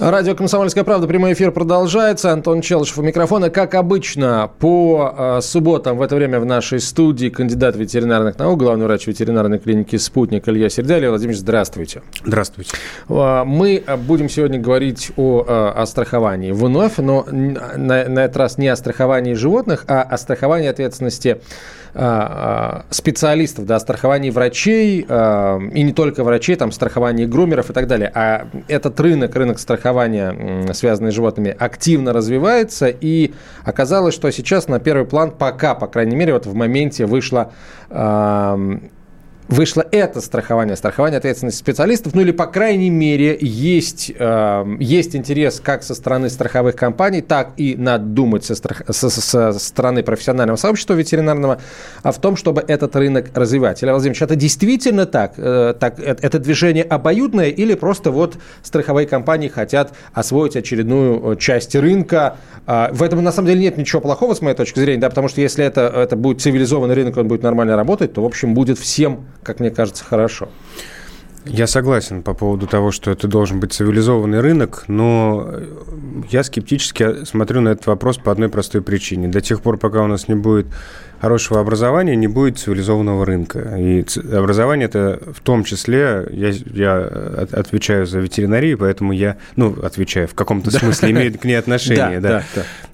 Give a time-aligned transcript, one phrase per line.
[0.00, 2.32] Радио «Комсомольская правда», прямой эфир продолжается.
[2.32, 3.50] Антон Челышев у микрофона.
[3.50, 8.86] Как обычно, по э, субботам в это время в нашей студии кандидат ветеринарных наук, главный
[8.86, 11.06] врач ветеринарной клиники «Спутник» Илья Сердяли.
[11.06, 12.00] Владимир, здравствуйте.
[12.24, 12.70] Здравствуйте.
[13.10, 18.56] Э, мы будем сегодня говорить о, э, о страховании вновь, но на, на этот раз
[18.56, 21.42] не о страховании животных, а о страховании ответственности
[22.90, 28.10] специалистов, да, страхований врачей, а, и не только врачей, там, страхований грумеров и так далее.
[28.14, 33.32] А этот рынок, рынок страхования, связанный с животными, активно развивается, и
[33.64, 37.52] оказалось, что сейчас на первый план пока, по крайней мере, вот в моменте вышло
[39.50, 45.60] вышло это страхование, страхование ответственности специалистов, ну или, по крайней мере, есть, э, есть интерес
[45.60, 48.82] как со стороны страховых компаний, так и надо думать со, страх...
[48.88, 51.60] со, со стороны профессионального сообщества ветеринарного
[52.02, 53.82] а в том, чтобы этот рынок развивать.
[53.82, 55.34] Илья Владимирович, это действительно так?
[55.36, 61.36] Э, так это, это движение обоюдное или просто вот страховые компании хотят освоить очередную э,
[61.36, 62.36] часть рынка?
[62.66, 65.28] Э, в этом, на самом деле, нет ничего плохого, с моей точки зрения, да, потому
[65.28, 68.78] что если это, это будет цивилизованный рынок, он будет нормально работать, то, в общем, будет
[68.78, 70.48] всем как мне кажется, хорошо.
[71.46, 75.50] Я согласен по поводу того, что это должен быть цивилизованный рынок, но
[76.30, 79.28] я скептически смотрю на этот вопрос по одной простой причине.
[79.28, 80.66] До тех пор, пока у нас не будет
[81.20, 83.76] хорошего образования, не будет цивилизованного рынка.
[83.78, 90.28] И образование это в том числе, я, я отвечаю за ветеринарию, поэтому я, ну, отвечаю,
[90.28, 92.42] в каком-то смысле имею к ней отношение, да.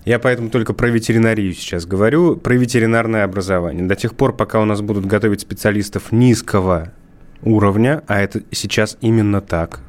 [0.04, 3.84] Я поэтому только про ветеринарию сейчас говорю, про ветеринарное образование.
[3.84, 6.92] До тех пор, пока у нас будут готовить специалистов низкого
[7.42, 9.80] уровня, а это сейчас именно так.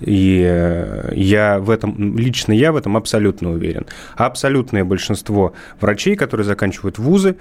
[0.00, 3.86] И э, я в этом, лично я в этом абсолютно уверен.
[4.16, 7.36] Абсолютное большинство врачей, которые заканчивают вузы,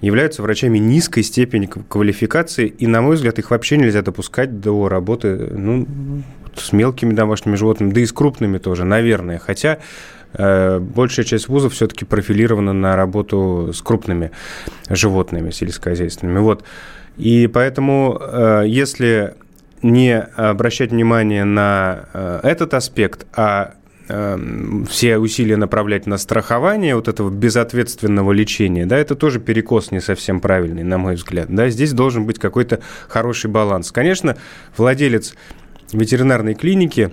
[0.00, 5.36] являются врачами низкой степени квалификации, и, на мой взгляд, их вообще нельзя допускать до работы
[5.36, 5.86] ну,
[6.56, 9.38] с мелкими домашними животными, да и с крупными тоже, наверное.
[9.38, 9.78] Хотя
[10.34, 14.32] э, большая часть вузов все-таки профилирована на работу с крупными
[14.90, 16.40] животными сельскохозяйственными.
[16.40, 16.64] Вот.
[17.16, 19.34] И поэтому, э, если
[19.82, 23.74] не обращать внимание на э, этот аспект, а
[24.08, 24.38] э,
[24.88, 30.40] все усилия направлять на страхование вот этого безответственного лечения, да, это тоже перекос не совсем
[30.40, 31.48] правильный, на мой взгляд.
[31.50, 33.90] Да, здесь должен быть какой-то хороший баланс.
[33.92, 34.36] Конечно,
[34.76, 35.34] владелец
[35.92, 37.12] ветеринарной клиники,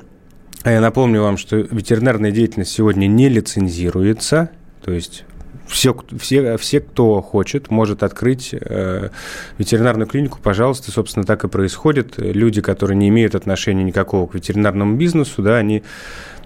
[0.64, 4.52] а я напомню вам, что ветеринарная деятельность сегодня не лицензируется,
[4.84, 5.26] то есть
[5.70, 9.10] все, все, все, кто хочет, может открыть э,
[9.58, 12.16] ветеринарную клинику, пожалуйста, собственно, так и происходит.
[12.18, 15.84] Люди, которые не имеют отношения никакого к ветеринарному бизнесу, да, они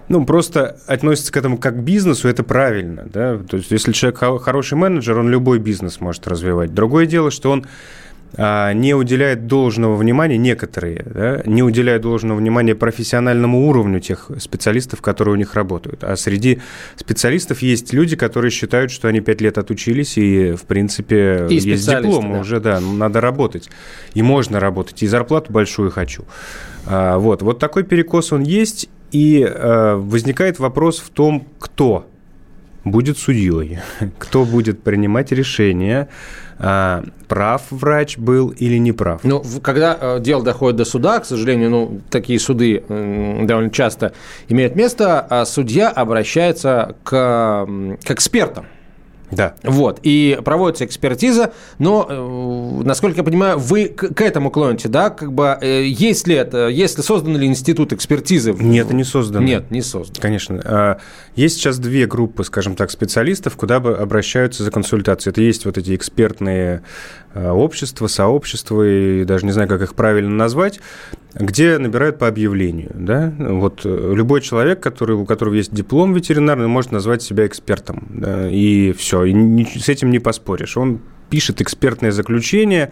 [0.08, 4.42] ну, просто относятся к этому как к бизнесу, это правильно, да, то есть если человек
[4.42, 6.74] хороший менеджер, он любой бизнес может развивать.
[6.74, 7.64] Другое дело, что он
[8.36, 15.34] не уделяет должного внимания, некоторые, да, не уделяют должного внимания профессиональному уровню тех специалистов, которые
[15.34, 16.02] у них работают.
[16.02, 16.60] А среди
[16.96, 21.88] специалистов есть люди, которые считают, что они пять лет отучились, и, в принципе, и есть
[21.88, 22.40] диплом да.
[22.40, 23.70] уже, да, надо работать.
[24.14, 26.24] И можно работать, и зарплату большую хочу.
[26.86, 32.10] А, вот, вот такой перекос он есть, и а, возникает вопрос в том, кто
[32.84, 33.78] будет судьей,
[34.18, 39.20] кто будет принимать решения, а, прав врач был или не прав.
[39.24, 44.12] Ну, когда э, дело доходит до суда, к сожалению, ну, такие суды довольно часто
[44.48, 47.66] имеют место, а судья обращается к,
[48.04, 48.66] к экспертам.
[49.30, 49.54] Да.
[49.62, 50.00] Вот.
[50.02, 55.10] И проводится экспертиза, но, э, насколько я понимаю, вы к, к этому клоните, да?
[55.10, 58.52] Как бы, э, есть ли это, есть ли создан ли институт экспертизы?
[58.52, 59.44] Нет, не создан.
[59.44, 60.20] Нет, не создан.
[60.20, 60.60] Конечно.
[60.64, 60.98] А,
[61.36, 65.32] есть сейчас две группы, скажем так, специалистов, куда бы обращаются за консультацией.
[65.32, 66.82] Это есть вот эти экспертные
[67.34, 70.78] Э, общества, сообщества, и даже не знаю, как их правильно назвать,
[71.34, 72.92] где набирают по объявлению.
[72.94, 73.34] Да?
[73.36, 78.06] Вот любой человек, который, у которого есть диплом ветеринарный, может назвать себя экспертом.
[78.10, 78.48] Да?
[78.48, 80.76] И все, и не, с этим не поспоришь.
[80.76, 81.00] Он
[81.30, 82.90] пишет экспертное заключение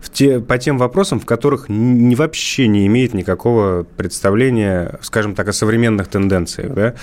[0.00, 5.48] в те, по тем вопросам, в которых не, вообще не имеет никакого представления, скажем так,
[5.48, 6.74] о современных тенденциях.
[6.74, 6.94] Да?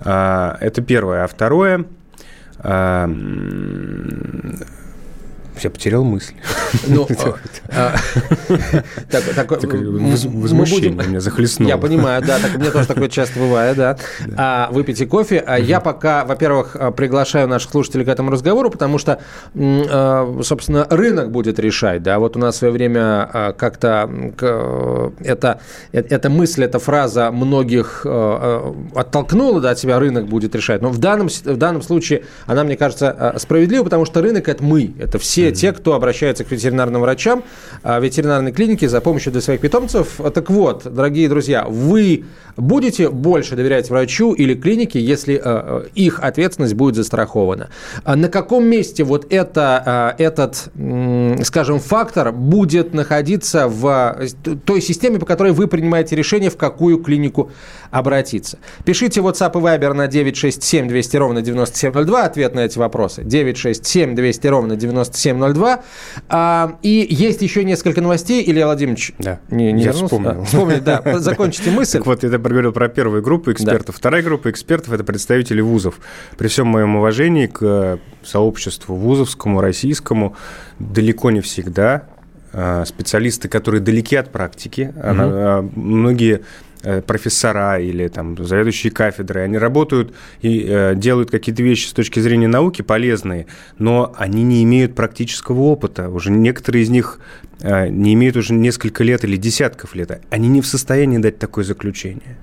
[0.00, 1.24] А, это первое.
[1.24, 1.84] А второе
[2.58, 3.08] а,
[5.62, 6.34] Я потерял мысль.
[6.86, 7.06] Ну,
[7.68, 7.94] а,
[10.24, 11.68] возмущение меня захлестнуло.
[11.68, 13.96] Я понимаю, да, так у меня тоже такое часто бывает, да.
[14.36, 15.42] А, выпейте кофе.
[15.46, 19.20] А я пока, во-первых, приглашаю наших слушателей к этому разговору, потому что,
[20.42, 22.18] собственно, рынок будет решать, да.
[22.18, 24.10] Вот у нас в свое время как-то
[25.20, 25.60] это,
[25.92, 30.80] эта мысль, эта фраза многих оттолкнула, да, от себя рынок будет решать.
[30.80, 34.94] Но в данном, в данном случае она, мне кажется, справедлива, потому что рынок– это мы,
[34.98, 35.54] это все mm-hmm.
[35.54, 37.44] те, кто обращается к ветеринарным врачам,
[37.82, 40.20] а, ветеринарной клинике за помощью для своих питомцев.
[40.34, 42.24] Так вот, дорогие друзья, вы
[42.56, 47.70] будете больше доверять врачу или клинике, если э, э, их ответственность будет застрахована?
[48.04, 50.68] А на каком месте вот это, э, этот,
[51.44, 54.18] скажем, фактор будет находиться в
[54.64, 57.50] той системе, по которой вы принимаете решение, в какую клинику
[57.90, 58.58] обратиться?
[58.84, 63.22] Пишите WhatsApp и Viber на 967 200 ровно 9702, ответ на эти вопросы.
[63.24, 65.39] 967 200 ровно 9702.
[66.28, 68.42] А, и есть еще несколько новостей.
[68.46, 69.40] Илья Владимирович да.
[69.50, 70.04] не, не Я вернулся?
[70.04, 70.42] вспомнил.
[70.42, 71.02] А, вспомнил, да.
[71.18, 71.98] Закончите мысль.
[71.98, 73.94] Так вот, это проговорил про первую группу экспертов.
[73.94, 73.98] Да.
[73.98, 76.00] Вторая группа экспертов– это представители вузов.
[76.36, 80.36] При всем моем уважении к э, сообществу вузовскому, российскому,
[80.78, 82.04] далеко не всегда
[82.52, 85.06] э, специалисты, которые далеки от практики, угу.
[85.06, 86.42] она, многие э,
[87.06, 92.48] профессора или там заведующие кафедры, они работают и э, делают какие-то вещи с точки зрения
[92.48, 93.46] науки полезные,
[93.78, 96.08] но они не имеют практического опыта.
[96.08, 97.20] Уже некоторые из них
[97.60, 100.22] э, не имеют уже несколько лет или десятков лет.
[100.30, 102.38] Они не в состоянии дать такое заключение.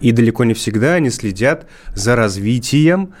[0.00, 3.14] И далеко не всегда они следят за развитием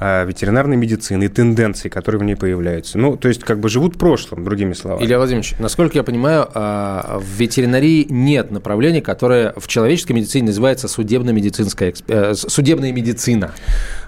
[0.00, 2.98] ветеринарной медицины и тенденций, которые в ней появляются.
[2.98, 5.04] Ну, то есть, как бы живут в прошлом, другими словами.
[5.04, 10.88] Илья Владимирович, насколько я понимаю, а, в ветеринарии нет направления, которое в человеческой медицине называется
[10.88, 13.52] судебно-медицинская, э, судебная медицина.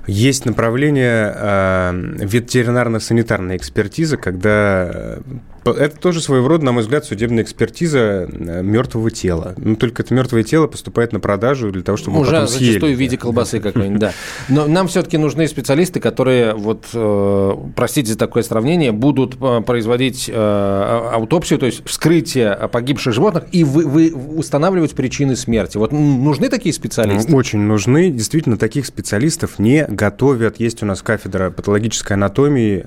[0.06, 5.18] Есть направление э, ветеринарно-санитарная экспертиза, когда
[5.64, 9.54] это тоже своего рода, на мой взгляд, судебная экспертиза э, мертвого тела.
[9.56, 12.66] Ну, только это мертвое тело поступает на продажу для того, чтобы Уже потом съели.
[12.66, 14.12] зачастую в виде колбасы какой-нибудь, да.
[14.48, 20.30] Но нам все-таки нужны специалисты, которые, вот, э, простите за такое сравнение, будут э, производить
[20.30, 25.76] аутопсию, то есть вскрытие погибших животных и вы, вы устанавливать причины смерти.
[25.76, 27.34] Вот нужны такие специалисты?
[27.34, 28.10] Очень нужны.
[28.10, 30.60] Действительно, таких специалистов не готовят.
[30.60, 32.84] Есть у нас кафедра патологической анатомии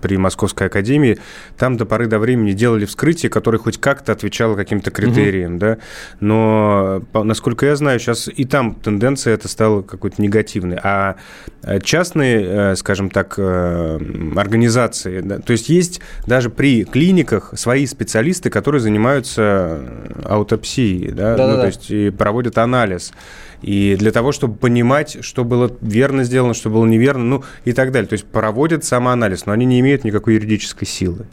[0.00, 1.18] при Московской академии.
[1.56, 5.60] Там до поры до времени делали вскрытие, которое хоть как-то отвечало каким-то критериям, угу.
[5.60, 5.78] да,
[6.20, 11.16] но, насколько я знаю, сейчас и там тенденция это стала какой-то негативной, а
[11.62, 13.98] э, частные, э, скажем так, э,
[14.36, 19.80] организации, да, то есть есть даже при клиниках свои специалисты, которые занимаются
[20.22, 23.14] аутопсией, да, ну, то есть и проводят анализ.
[23.62, 27.90] И для того, чтобы понимать, что было верно сделано, что было неверно, ну и так
[27.90, 28.06] далее.
[28.06, 31.24] То есть проводят самоанализ, но они не имеют никакой юридической силы.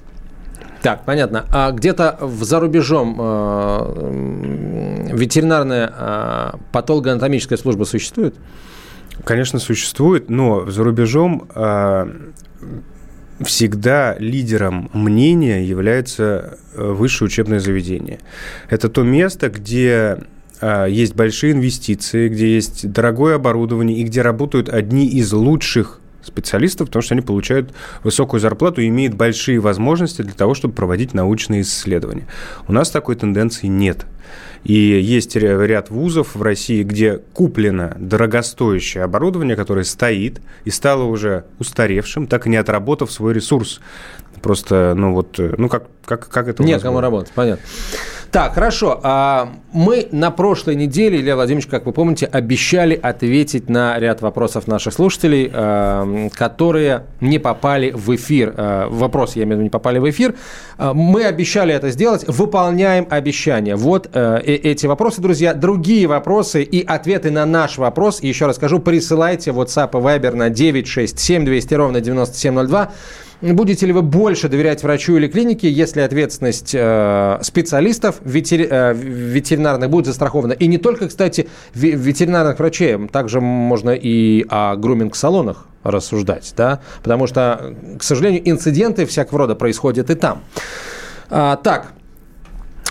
[0.83, 1.45] Так, понятно.
[1.49, 8.35] А где-то за рубежом э, ветеринарная э, патологоанатомическая служба существует?
[9.23, 12.05] Конечно, существует, но за рубежом э,
[13.39, 18.19] всегда лидером мнения является э, высшее учебное заведение.
[18.69, 20.17] Это то место, где
[20.59, 26.87] э, есть большие инвестиции, где есть дорогое оборудование и где работают одни из лучших специалистов,
[26.87, 27.73] потому что они получают
[28.03, 32.27] высокую зарплату и имеют большие возможности для того, чтобы проводить научные исследования.
[32.67, 34.05] У нас такой тенденции нет.
[34.63, 41.45] И есть ряд вузов в России, где куплено дорогостоящее оборудование, которое стоит и стало уже
[41.59, 43.81] устаревшим, так и не отработав свой ресурс.
[44.41, 47.65] Просто, ну вот, ну как, как, как это Нет, кому работать, понятно.
[48.33, 48.99] Так, хорошо.
[49.03, 54.65] А, мы на прошлой неделе, Илья Владимирович, как вы помните, обещали ответить на ряд вопросов
[54.65, 58.51] наших слушателей, а, которые не попали в эфир.
[58.57, 60.33] А, вопросы, я имею в виду, не попали в эфир.
[60.79, 63.75] Мы обещали это сделать, выполняем обещание.
[63.75, 65.53] Вот э, эти вопросы, друзья.
[65.53, 70.49] Другие вопросы и ответы на наш вопрос, еще раз скажу, присылайте WhatsApp и Viber на
[70.49, 72.91] 967 200 ровно 9702.
[73.51, 79.89] Будете ли вы больше доверять врачу или клинике, если ответственность э, специалистов ветери, э, ветеринарных
[79.89, 80.53] будет застрахована?
[80.53, 87.75] И не только, кстати, ветеринарных врачей, также можно и о груминг-салонах рассуждать, да, потому что,
[87.99, 90.41] к сожалению, инциденты всякого рода происходят и там.
[91.29, 91.91] А, так,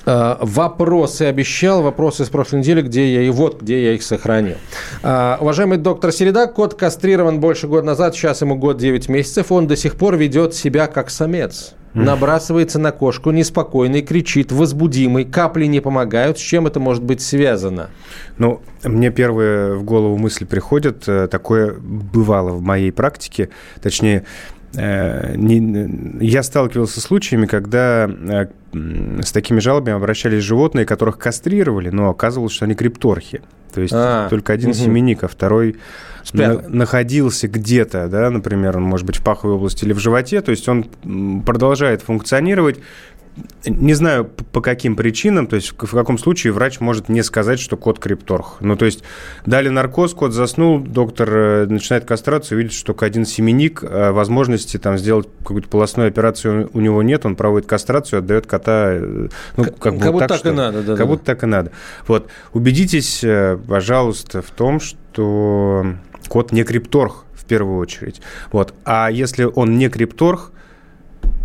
[0.05, 4.57] вопросы обещал, вопросы с прошлой недели, где я и вот, где я их сохранил.
[5.03, 9.67] Э, уважаемый доктор Середа, кот кастрирован больше года назад, сейчас ему год 9 месяцев, он
[9.67, 11.75] до сих пор ведет себя как самец.
[11.95, 16.39] Набрасывается на кошку, неспокойный, кричит, возбудимый, капли не помогают.
[16.39, 17.91] С чем это может быть связано?
[18.39, 23.51] Ну, мне первая в голову мысль приходит, э, такое бывало в моей практике,
[23.83, 28.47] точнее, Э, не, я сталкивался с случаями, когда э,
[29.23, 33.43] с такими жалобами обращались животные, которых кастрировали, но оказывалось, что они крипторхи.
[33.75, 34.79] То есть а, только один угу.
[34.79, 35.77] семенник, а второй
[36.33, 40.51] на, находился где-то, да, например, он может быть в паховой области или в животе, то
[40.51, 40.85] есть он
[41.45, 42.79] продолжает функционировать,
[43.65, 47.77] не знаю по каким причинам, то есть в каком случае врач может не сказать, что
[47.77, 48.57] кот крипторх.
[48.61, 49.03] Ну, то есть
[49.47, 54.99] дали наркоз, кот заснул, доктор э, начинает кастрацию, видит, что один семенник, э, возможности там
[54.99, 59.79] сделать какую-то полостную операцию у него нет, он проводит кастрацию, отдает кота, э, ну, как,
[59.79, 60.83] как, будто так, так и надо.
[60.83, 61.07] Да, как да.
[61.07, 61.73] будто так и надо.
[62.07, 63.25] Вот, убедитесь,
[63.67, 65.87] пожалуйста, в том, что
[66.29, 68.21] кот не крипторх в первую очередь.
[68.51, 70.53] Вот, а если он не крипторх,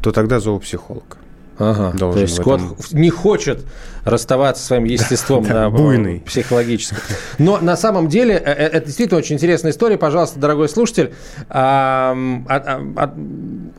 [0.04, 1.18] то тогда зоопсихолог.
[1.60, 2.62] Ага, то есть кот
[2.92, 3.66] не хочет
[4.04, 6.22] расставаться со своим естеством да, буйный.
[6.26, 6.98] психологически.
[7.40, 9.98] Но на самом деле э, э, это действительно очень интересная история.
[9.98, 11.14] Пожалуйста, дорогой слушатель,
[11.50, 12.16] а,
[12.48, 13.14] а, а,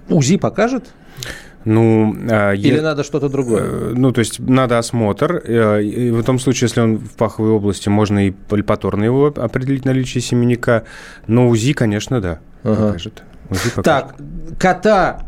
[0.09, 0.87] УЗИ покажет?
[1.65, 2.83] Ну, Или е...
[2.83, 3.63] надо что-то другое?
[3.63, 5.37] Э, ну, то есть надо осмотр.
[5.37, 10.23] И в том случае, если он в паховой области, можно и пальпаторно его определить наличие
[10.23, 10.85] семенника.
[11.27, 12.87] Но УЗИ, конечно, да, ага.
[12.87, 13.23] покажет.
[13.51, 13.85] УЗИ покажет.
[13.85, 14.17] Так,
[14.59, 15.21] кота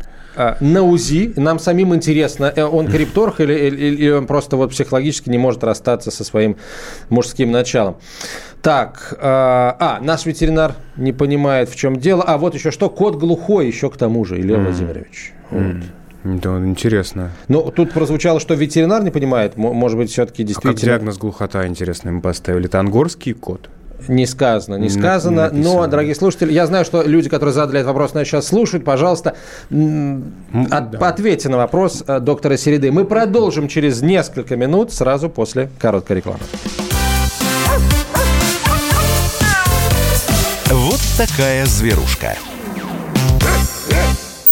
[0.59, 1.33] на УЗИ.
[1.35, 5.63] Нам самим интересно, э, он крипторх или, или, или он просто вот психологически не может
[5.63, 6.57] расстаться со своим
[7.09, 7.97] мужским началом.
[8.61, 12.23] Так, а, а наш ветеринар не понимает, в чем дело.
[12.23, 14.63] А вот еще что, кот глухой еще к тому же, Илья mm.
[14.63, 15.33] Владимирович.
[15.49, 15.75] Вот.
[16.23, 17.31] Да, интересно.
[17.47, 19.57] Но тут прозвучало, что ветеринар не понимает.
[19.57, 20.73] Может быть, все-таки действительно...
[20.73, 22.65] А как диагноз глухота, интересно, мы поставили?
[22.65, 23.69] Это ангорский кот?
[24.07, 25.49] Не сказано, не сказано.
[25.51, 28.85] Не но, дорогие слушатели, я знаю, что люди, которые задали этот вопрос, нас сейчас слушают.
[28.85, 29.35] Пожалуйста,
[29.69, 31.07] от, да.
[31.07, 32.91] ответьте на вопрос э, доктора Середы.
[32.91, 36.39] Мы продолжим через несколько минут, сразу после короткой рекламы.
[40.69, 42.35] Вот такая зверушка.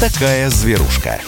[0.00, 1.20] Такая зверушка.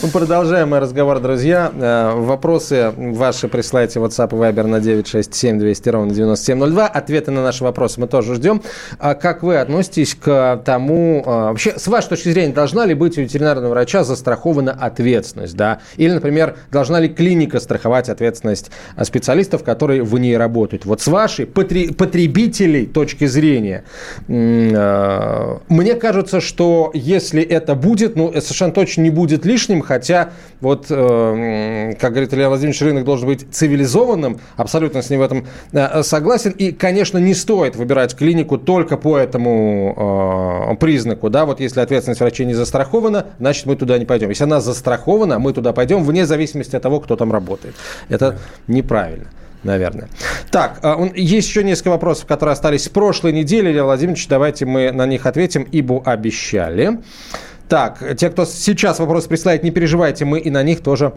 [0.00, 1.72] Мы продолжаем мой разговор, друзья.
[1.74, 6.86] Э, вопросы ваши присылайте в WhatsApp и Viber на 967 200 ровно 9702.
[6.86, 8.62] Ответы на наши вопросы мы тоже ждем.
[8.98, 11.24] А как вы относитесь к тому...
[11.26, 15.56] А, вообще, с вашей точки зрения, должна ли быть у ветеринарного врача застрахована ответственность?
[15.56, 15.80] Да?
[15.96, 18.70] Или, например, должна ли клиника страховать ответственность
[19.02, 20.84] специалистов, которые в ней работают?
[20.84, 23.84] Вот с вашей потребителей точки зрения,
[24.28, 30.30] э, мне кажется, что если это будет, ну, совершенно точно не будет лишним, ним, хотя
[30.60, 35.46] вот, э, как говорит Илья Владимирович, рынок должен быть цивилизованным, абсолютно с ним в этом
[35.72, 41.60] э, согласен, и, конечно, не стоит выбирать клинику только по этому э, признаку, да, вот
[41.60, 44.28] если ответственность врачей не застрахована, значит, мы туда не пойдем.
[44.28, 47.74] Если она застрахована, мы туда пойдем вне зависимости от того, кто там работает.
[48.08, 49.28] Это неправильно
[49.64, 50.08] наверное.
[50.52, 50.80] Так,
[51.16, 53.70] есть еще несколько вопросов, которые остались с прошлой недели.
[53.70, 57.00] Илья Владимирович, давайте мы на них ответим, ибо обещали.
[57.68, 61.12] Так, те, кто сейчас вопрос присылает, не переживайте, мы и на них тоже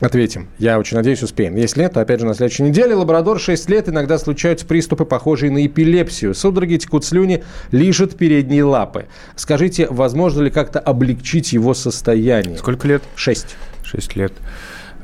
[0.00, 0.48] Ответим.
[0.58, 1.56] Я очень надеюсь, успеем.
[1.56, 2.94] Если нет, то опять же на следующей неделе.
[2.94, 3.88] Лабрадор 6 лет.
[3.88, 6.34] Иногда случаются приступы, похожие на эпилепсию.
[6.34, 9.06] Судороги текут слюни, лижет передние лапы.
[9.36, 12.58] Скажите, возможно ли как-то облегчить его состояние?
[12.58, 13.02] Сколько лет?
[13.14, 13.56] 6.
[13.84, 14.34] 6 лет.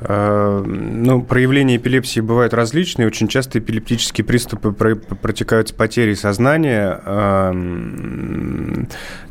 [0.03, 3.07] Э, ну, проявления эпилепсии бывают различные.
[3.07, 7.01] Очень часто эпилептические приступы протекают с потерей сознания,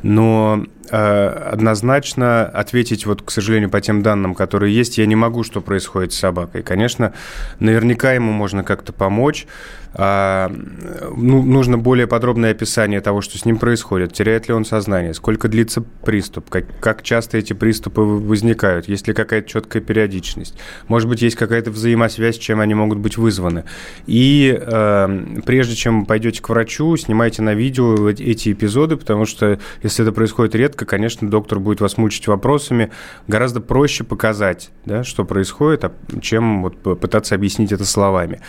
[0.01, 5.61] но однозначно ответить, вот, к сожалению, по тем данным, которые есть, я не могу, что
[5.61, 6.63] происходит с собакой.
[6.63, 7.13] Конечно,
[7.59, 9.47] наверняка ему можно как-то помочь.
[9.93, 10.49] А,
[11.17, 14.13] ну, нужно более подробное описание того, что с ним происходит.
[14.13, 15.13] Теряет ли он сознание?
[15.13, 16.49] Сколько длится приступ?
[16.49, 18.87] Как, как часто эти приступы возникают?
[18.87, 20.55] Есть ли какая-то четкая периодичность?
[20.87, 23.65] Может быть, есть какая-то взаимосвязь, чем они могут быть вызваны?
[24.07, 30.05] И э, прежде чем пойдете к врачу, снимайте на видео эти эпизоды, потому что если
[30.05, 32.91] это происходит редко, конечно, доктор будет вас мучить вопросами.
[33.27, 38.41] Гораздо проще показать, да, что происходит, а, чем вот пытаться объяснить это словами.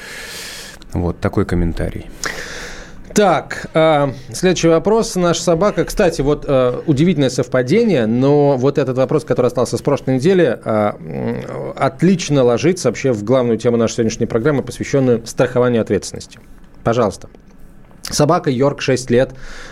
[0.93, 2.07] Вот такой комментарий.
[3.15, 5.17] Так, э, следующий вопрос.
[5.17, 10.15] Наша собака, кстати, вот э, удивительное совпадение, но вот этот вопрос, который остался с прошлой
[10.15, 16.39] недели, э, отлично ложится вообще в главную тему нашей сегодняшней программы, посвященную страхованию ответственности.
[16.85, 17.29] Пожалуйста.
[18.13, 19.31] Собака Йорк 6 лет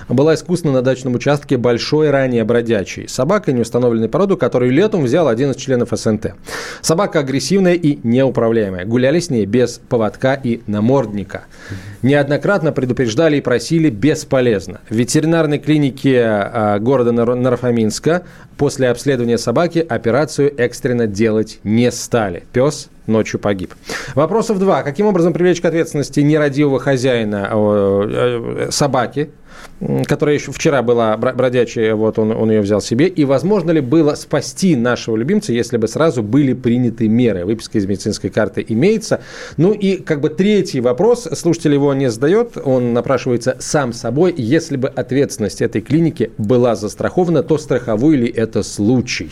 [0.09, 3.07] была искусна на дачном участке большой, ранее бродячей.
[3.07, 6.35] Собака неустановленной породы, которую летом взял один из членов СНТ.
[6.81, 8.87] Собака агрессивная и неуправляемая.
[8.87, 11.45] Гуляли с ней без поводка и намордника.
[12.03, 14.81] Неоднократно предупреждали и просили бесполезно.
[14.89, 18.23] В ветеринарной клинике а, города Нарафаминска
[18.57, 22.45] после обследования собаки операцию экстренно делать не стали.
[22.53, 23.75] Пес ночью погиб.
[24.15, 24.83] Вопросов два.
[24.83, 29.31] Каким образом привлечь к ответственности нерадивого хозяина э, э, собаки,
[30.07, 34.15] которая еще вчера была бродячая, вот он, он ее взял себе, и возможно ли было
[34.15, 37.45] спасти нашего любимца, если бы сразу были приняты меры?
[37.45, 39.21] Выписка из медицинской карты имеется.
[39.57, 44.35] Ну и как бы третий вопрос, слушатель его не задает, он напрашивается сам собой.
[44.37, 49.31] Если бы ответственность этой клиники была застрахована, то страховой ли это случай?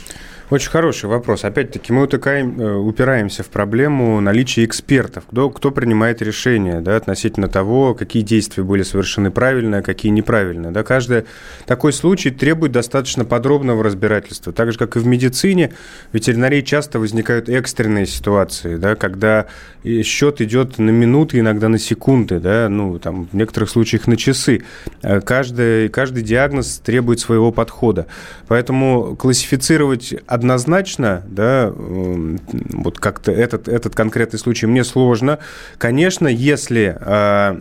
[0.51, 1.45] Очень хороший вопрос.
[1.45, 5.25] Опять-таки, мы утыкаем, э, упираемся в проблему наличия экспертов.
[5.31, 10.73] Кто, кто принимает решения да, относительно того, какие действия были совершены правильно, а какие неправильно.
[10.73, 11.25] Да, каждый
[11.67, 14.55] такой случай требует достаточно подробного разбирательства.
[14.55, 15.75] Так же, как и в медицине,
[16.13, 19.49] в ветеринарии часто возникают экстренные ситуации, да, когда
[19.85, 24.63] счет идет на минуты, иногда на секунды, да, ну, там, в некоторых случаях на часы.
[25.03, 28.07] Э, каждый, каждый диагноз требует своего подхода.
[28.47, 35.39] Поэтому классифицировать однозначно, да, вот как-то этот, этот конкретный случай мне сложно.
[35.79, 37.61] Конечно, если а,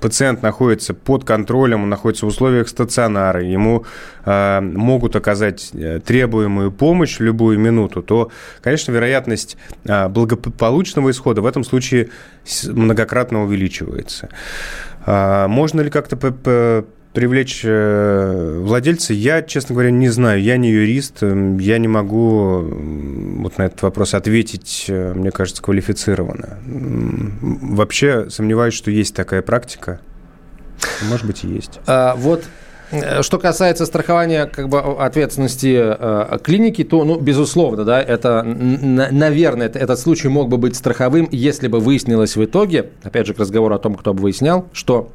[0.00, 3.84] пациент находится под контролем, он находится в условиях стационара, ему
[4.24, 8.30] э, могут оказать э, требуемую помощь в любую минуту, то,
[8.62, 12.08] конечно, вероятность э, благополучного исхода в этом случае
[12.66, 14.30] многократно увеличивается.
[15.06, 16.16] Э, можно ли как-то
[17.12, 20.42] привлечь э, владельца, я, честно говоря, не знаю.
[20.42, 25.62] Я не юрист, эм, я не могу вот на этот вопрос ответить, э, мне кажется,
[25.62, 26.58] квалифицированно.
[26.62, 30.00] Вообще сомневаюсь, что есть такая практика.
[31.08, 31.80] Может быть, и есть.
[31.86, 32.44] А, вот
[32.92, 39.66] э, что касается страхования как бы, ответственности э, клиники, то, ну, безусловно, да, это, наверное,
[39.66, 43.40] это, этот случай мог бы быть страховым, если бы выяснилось в итоге, опять же, к
[43.40, 45.10] разговору о том, кто бы выяснял, что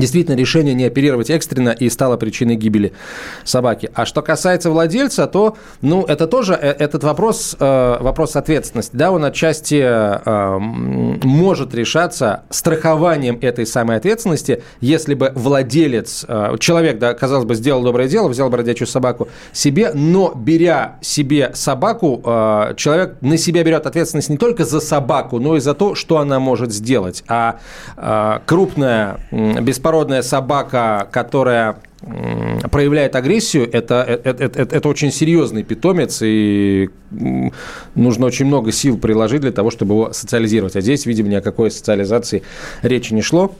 [0.00, 2.92] Действительно, решение не оперировать экстренно и стало причиной гибели
[3.44, 3.90] собаки.
[3.94, 8.96] А что касается владельца, то, ну, это тоже э, этот вопрос, э, вопрос ответственности.
[8.96, 16.24] Да, он отчасти э, может решаться страхованием этой самой ответственности, если бы владелец,
[16.58, 22.22] человек, да, казалось бы, сделал доброе дело, взял бродячую собаку себе, но беря себе собаку,
[22.76, 26.40] человек на себя берет ответственность не только за собаку, но и за то, что она
[26.40, 27.22] может сделать.
[27.28, 27.58] А
[28.46, 31.76] крупная, без беспородная собака, которая
[32.70, 36.88] проявляет агрессию, это, это, это, это очень серьезный питомец, и
[37.96, 40.76] нужно очень много сил приложить для того, чтобы его социализировать.
[40.76, 42.42] А здесь, видимо, ни о какой социализации
[42.82, 43.52] речи не шло.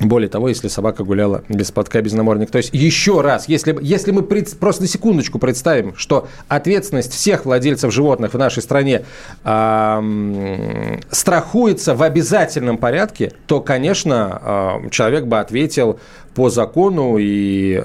[0.00, 2.52] Более того, если собака гуляла без подка, без намордника.
[2.52, 7.44] То есть еще раз, если, если мы пред, просто на секундочку представим, что ответственность всех
[7.44, 9.04] владельцев животных в нашей стране
[9.44, 16.00] э, страхуется в обязательном порядке, то, конечно, э, человек бы ответил
[16.34, 17.82] по закону и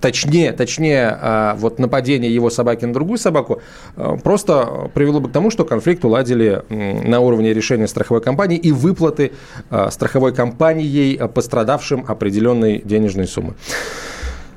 [0.00, 3.60] точнее, точнее а, вот нападение его собаки на другую собаку
[3.96, 8.72] а, просто привело бы к тому, что конфликт уладили на уровне решения страховой компании и
[8.72, 9.32] выплаты
[9.70, 13.54] а, страховой компанией пострадавшим определенной денежной суммы.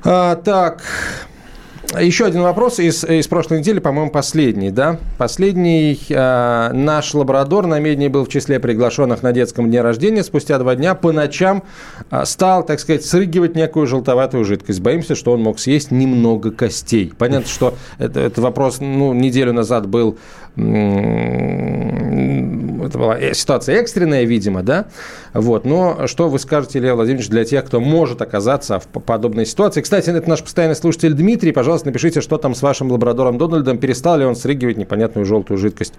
[0.02, 0.82] Так,
[2.00, 4.98] еще один вопрос из, из прошлой недели, по-моему, последний, да?
[5.18, 6.00] Последний.
[6.08, 10.22] Э, наш лабрадор на медне был в числе приглашенных на детском дне рождения.
[10.22, 11.62] Спустя два дня по ночам
[12.10, 14.80] э, стал, так сказать, срыгивать некую желтоватую жидкость.
[14.80, 17.12] Боимся, что он мог съесть немного костей.
[17.16, 20.18] Понятно, что это, это вопрос, ну, неделю назад был
[22.84, 24.86] это была э, ситуация экстренная, видимо, да,
[25.32, 29.80] вот, но что вы скажете, Илья Владимирович, для тех, кто может оказаться в подобной ситуации?
[29.80, 34.18] Кстати, это наш постоянный слушатель Дмитрий, пожалуйста, напишите, что там с вашим лабрадором Дональдом, перестал
[34.18, 35.94] ли он срыгивать непонятную желтую жидкость.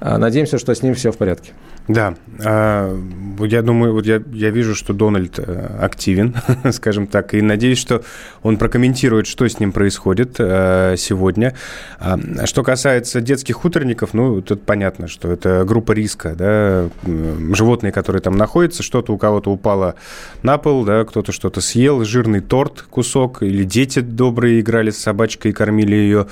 [0.00, 1.52] А, надеемся, что с ним все в порядке.
[1.88, 2.98] Да, а,
[3.40, 6.34] я думаю, вот я, я вижу, что Дональд э, активен,
[6.72, 8.02] скажем так, и надеюсь, что
[8.42, 11.54] он прокомментирует, что с ним происходит э, сегодня.
[11.98, 16.88] А, что касается детских хуторников, ну, тут понятно, что это группа риска, да,
[17.54, 19.94] животные, которые там находятся, что-то у кого-то упало
[20.42, 25.50] на пол, да, кто-то что-то съел, жирный торт кусок, или дети добрые играли с собачкой
[25.50, 26.26] и кормили ее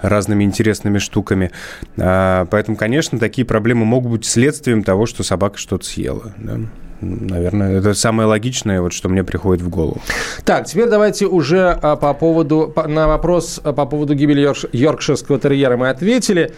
[0.00, 1.50] разными интересными штуками.
[1.98, 6.32] А, поэтому, конечно, такие проблемы могут быть следствием того, что собака что-то съела.
[6.38, 6.58] Да?
[7.00, 10.00] Наверное, это самое логичное, вот, что мне приходит в голову.
[10.44, 14.66] Так, теперь давайте уже а, по поводу, по, на вопрос а, по поводу гибели йоркш,
[14.72, 16.52] йоркширского терьера мы ответили.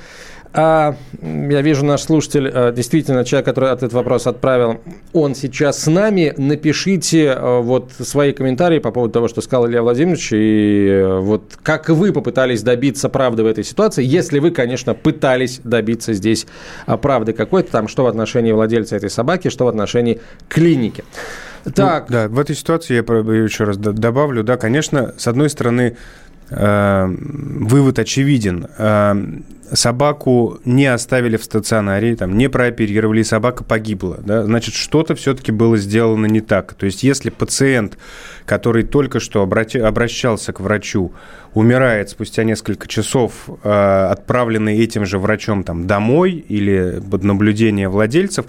[0.55, 4.81] А, я вижу, наш слушатель, а, действительно, человек, который этот вопрос отправил,
[5.13, 6.35] он сейчас с нами.
[6.37, 11.89] Напишите а, вот свои комментарии по поводу того, что сказал Илья Владимирович, и вот как
[11.89, 16.47] вы попытались добиться правды в этой ситуации, если вы, конечно, пытались добиться здесь
[17.01, 21.05] правды какой-то, там, что в отношении владельца этой собаки, что в отношении клиники.
[21.75, 22.11] Так.
[22.11, 25.95] Ну, да, в этой ситуации я еще раз добавлю, да, конечно, с одной стороны, э,
[26.51, 28.67] вывод очевиден.
[28.77, 29.15] Э,
[29.73, 34.19] собаку не оставили в стационаре, там, не прооперировали, и собака погибла.
[34.25, 34.45] Да?
[34.45, 36.75] Значит, что-то все-таки было сделано не так.
[36.75, 37.97] То есть, если пациент,
[38.45, 41.13] который только что обращался к врачу,
[41.55, 48.47] умирает спустя несколько часов, э, отправленный этим же врачом там, домой или под наблюдение владельцев,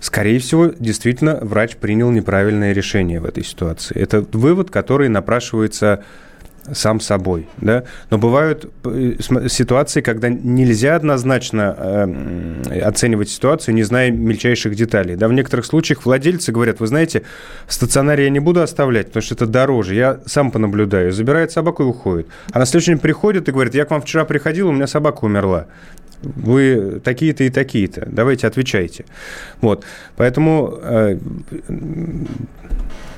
[0.00, 3.96] Скорее всего, действительно, врач принял неправильное решение в этой ситуации.
[3.96, 6.02] Это вывод, который напрашивается
[6.72, 7.84] сам собой, да.
[8.10, 9.14] Но бывают э,
[9.48, 15.16] ситуации, когда нельзя однозначно э, оценивать ситуацию, не зная мельчайших деталей.
[15.16, 17.22] Да, в некоторых случаях владельцы говорят, вы знаете,
[17.66, 19.94] стационаре я не буду оставлять, потому что это дороже.
[19.94, 21.12] Я сам понаблюдаю.
[21.12, 22.28] Забирает собаку и уходит.
[22.52, 25.24] А на следующий день приходит и говорит, я к вам вчера приходил, у меня собака
[25.24, 25.66] умерла
[26.22, 29.04] вы такие-то и такие-то, давайте отвечайте.
[29.60, 29.84] Вот,
[30.16, 31.18] поэтому э,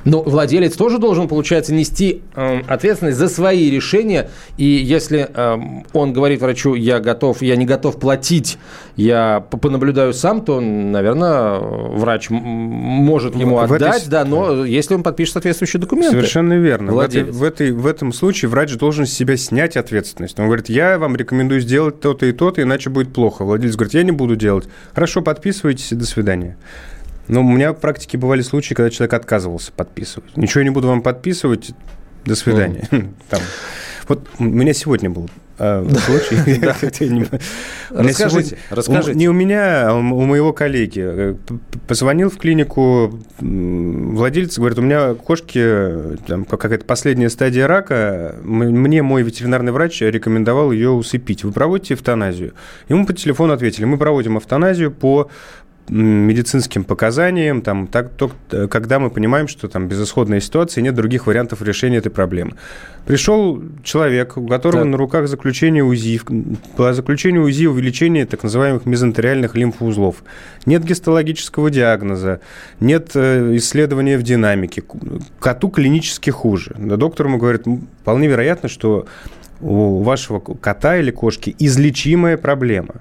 [0.04, 4.30] но владелец тоже должен, получается, нести э, ответственность за свои решения.
[4.56, 5.58] И если э,
[5.92, 8.58] он говорит врачу, я готов, я не готов платить,
[8.96, 14.10] я понаблюдаю сам, то, наверное, врач может ему в отдать, этой...
[14.10, 16.10] да, но если он подпишет соответствующие документы.
[16.10, 16.92] Совершенно верно.
[16.92, 17.34] Владелец.
[17.34, 20.38] В, этой, в этом случае врач должен с себя снять ответственность.
[20.38, 23.44] Он говорит, я вам рекомендую сделать то-то и то-то, иначе будет плохо.
[23.44, 24.68] Владелец говорит, я не буду делать.
[24.94, 26.56] Хорошо, подписывайтесь, до свидания.
[27.28, 30.36] Ну, у меня в практике бывали случаи, когда человек отказывался подписывать.
[30.36, 31.72] Ничего не буду вам подписывать,
[32.24, 32.88] до свидания.
[33.28, 33.40] Там.
[34.08, 36.36] Вот у меня сегодня был э, случай.
[37.90, 39.14] Расскажите, расскажите.
[39.14, 41.02] Не у меня, а у моего коллеги.
[41.02, 41.34] Э,
[41.86, 49.22] позвонил в клинику владелец, говорит, у меня кошки, там какая-то последняя стадия рака, мне мой
[49.22, 51.44] ветеринарный врач рекомендовал ее усыпить.
[51.44, 52.54] Вы проводите эвтаназию?
[52.88, 55.30] Ему по телефону ответили, мы проводим эвтаназию по
[55.88, 58.30] медицинским показаниям, там, так, то,
[58.68, 62.52] когда мы понимаем, что там безысходная ситуация, и нет других вариантов решения этой проблемы.
[63.06, 64.92] Пришел человек, у которого так.
[64.92, 66.20] на руках заключение УЗИ,
[66.76, 70.24] по заключению УЗИ увеличение так называемых мезентериальных лимфоузлов.
[70.64, 72.40] Нет гистологического диагноза,
[72.80, 74.82] нет э, исследования в динамике.
[75.38, 76.74] Коту клинически хуже.
[76.78, 77.64] Доктор ему говорит,
[78.00, 79.06] вполне вероятно, что
[79.60, 82.96] у вашего кота или кошки излечимая проблема.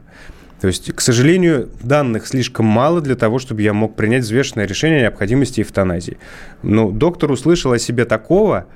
[0.64, 5.00] То есть, к сожалению, данных слишком мало для того, чтобы я мог принять взвешенное решение
[5.00, 6.18] о необходимости эвтаназии.
[6.62, 8.68] Но доктор услышал о себе такого,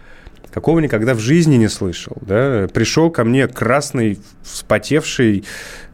[0.52, 2.18] какого никогда в жизни не слышал.
[2.20, 2.68] Да?
[2.74, 5.46] Пришел ко мне красный, вспотевший...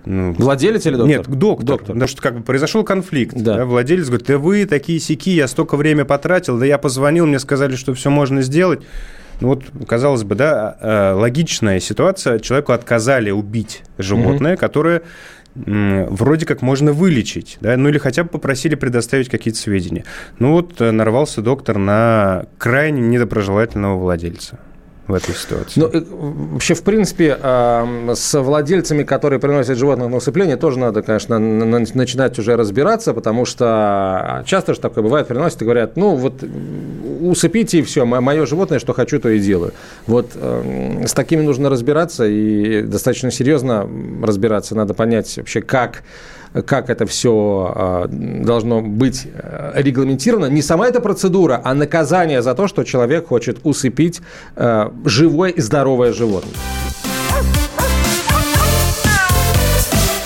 [0.04, 1.08] Ну, Владелец или доктор?
[1.08, 1.66] Нет, доктор.
[1.68, 1.88] доктор.
[1.90, 3.36] Потому что как бы произошел конфликт.
[3.36, 3.58] Да.
[3.58, 3.66] Да?
[3.66, 7.76] Владелец говорит, да вы такие сики, я столько времени потратил, да я позвонил, мне сказали,
[7.76, 8.82] что все можно сделать.
[9.42, 12.40] Ну вот, казалось бы, да, э, логичная ситуация.
[12.40, 14.60] Человеку отказали убить животное, mm-hmm.
[14.60, 15.04] которое
[15.56, 20.06] вроде как можно вылечить, да, ну или хотя бы попросили предоставить какие-то сведения.
[20.40, 24.60] Ну вот э, нарвался доктор на крайне недоброжелательного владельца
[25.08, 25.80] в этой ситуации?
[25.80, 26.02] Ну, э,
[26.54, 32.56] вообще, в принципе, с владельцами, которые приносят животных на усыпление, тоже надо, конечно, начинать уже
[32.56, 36.44] разбираться, потому что часто же такое бывает, приносят и говорят, ну, вот
[37.22, 39.74] усыпите, и все, мое животное, что хочу, то и делаю.
[40.08, 43.90] Вот с такими нужно разбираться, и достаточно серьезно
[44.22, 46.04] разбираться, надо понять вообще, как
[46.62, 50.46] как это все а, должно быть э, регламентировано.
[50.46, 54.22] Не сама эта процедура, а наказание за то, что человек хочет усыпить
[54.56, 56.54] э, живое и здоровое животное.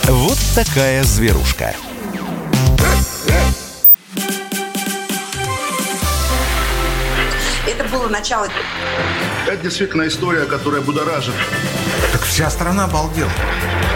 [0.04, 1.74] Вот такая зверушка.
[7.68, 8.48] Это было начало.
[9.48, 11.34] Это действительно история, которая будоражит.
[12.12, 13.30] Так вся страна обалдела.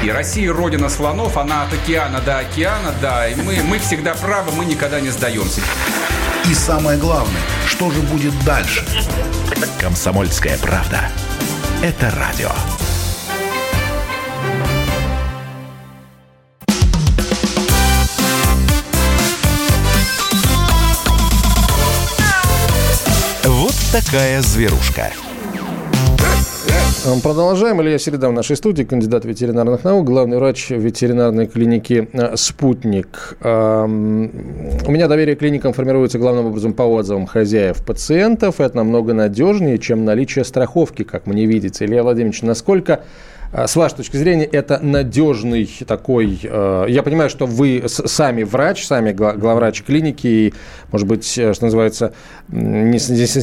[0.04, 3.28] И Россия родина слонов, она от океана до океана, да.
[3.28, 5.62] И мы, мы всегда правы, мы никогда не сдаемся.
[6.50, 8.84] И самое главное, что же будет дальше?
[9.80, 11.02] Комсомольская правда.
[11.84, 12.50] Это радио.
[23.44, 25.12] Вот такая зверушка.
[27.24, 27.82] Продолжаем.
[27.82, 33.38] Илья Середа в нашей студии, кандидат ветеринарных наук, главный врач ветеринарной клиники э, «Спутник».
[33.42, 38.62] У меня доверие к клиникам формируется главным образом по отзывам хозяев пациентов.
[38.62, 41.86] Это намного надежнее, чем наличие страховки, как мне видится.
[41.86, 43.02] Илья Владимирович, насколько
[43.54, 46.40] с вашей точки зрения, это надежный такой...
[46.44, 50.54] Э, я понимаю, что вы сами врач, сами главврач клиники, и,
[50.92, 52.14] может быть, э, что называется,
[52.48, 52.98] не,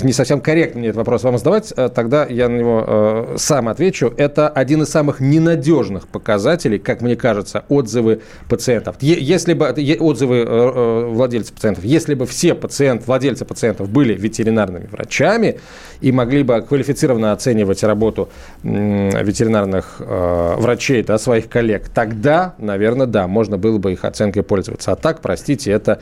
[0.05, 4.13] не совсем корректно мне этот вопрос вам задавать, э, тогда я на него сам отвечу.
[4.17, 8.97] Это один из самых ненадежных показателей, как мне кажется, отзывы пациентов.
[9.01, 9.69] Если бы
[10.01, 15.61] отзывы владельцев пациентов, если бы все пациенты, владельцы пациентов были ветеринарными врачами
[16.01, 18.31] и могли бы квалифицированно оценивать работу
[18.63, 24.93] ветеринарных э, врачей, да, своих коллег, тогда, наверное, да, можно было бы их оценкой пользоваться.
[24.93, 26.01] А так, простите, это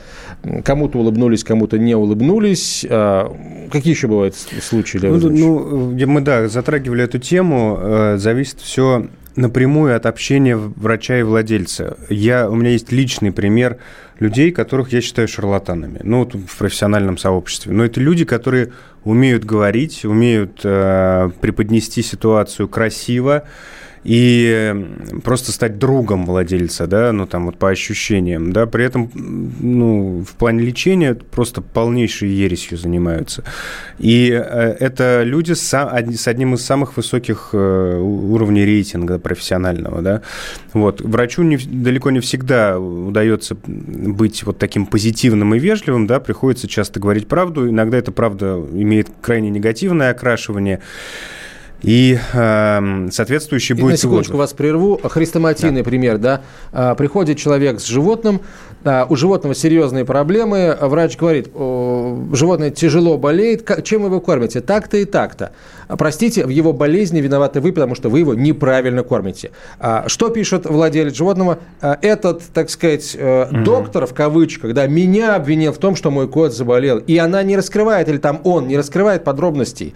[0.63, 2.85] кому-то улыбнулись, кому-то не улыбнулись.
[2.89, 3.27] Э,
[3.71, 4.97] какие еще бывают случаи?
[4.97, 7.77] Ну, ну, мы, да, затрагивали эту тему.
[7.79, 9.07] Э, зависит все
[9.37, 11.97] напрямую от общения врача и владельца.
[12.09, 13.77] Я, у меня есть личный пример
[14.19, 17.71] людей, которых я считаю шарлатанами, ну, в профессиональном сообществе.
[17.71, 18.71] Но это люди, которые
[19.03, 23.43] умеют говорить, умеют э, преподнести ситуацию красиво,
[24.03, 24.85] и
[25.23, 30.35] просто стать другом владельца, да, ну там вот по ощущениям, да, при этом, ну, в
[30.35, 33.43] плане лечения просто полнейшей ересью занимаются.
[33.99, 40.21] И э, это люди с, одним из самых высоких э, уровней рейтинга профессионального, да.
[40.73, 41.01] Вот.
[41.01, 46.99] Врачу не, далеко не всегда удается быть вот таким позитивным и вежливым, да, приходится часто
[46.99, 50.81] говорить правду, иногда эта правда имеет крайне негативное окрашивание,
[51.81, 53.91] и э, соответствующий и будет...
[53.91, 54.99] На секундочку вас прерву.
[55.03, 55.89] Хрестоматийный да.
[55.89, 56.41] пример, да.
[56.71, 58.41] А, приходит человек с животным,
[59.09, 64.61] у животного серьезные проблемы, врач говорит, животное тяжело болеет, чем вы его кормите?
[64.61, 65.51] Так-то и так-то.
[65.87, 69.51] Простите, в его болезни виноваты вы, потому что вы его неправильно кормите.
[70.07, 71.59] Что пишет владелец животного?
[71.81, 73.63] Этот, так сказать, угу.
[73.63, 76.97] доктор, в кавычках, да, меня обвинил в том, что мой кот заболел.
[76.97, 79.93] И она не раскрывает, или там он не раскрывает подробностей,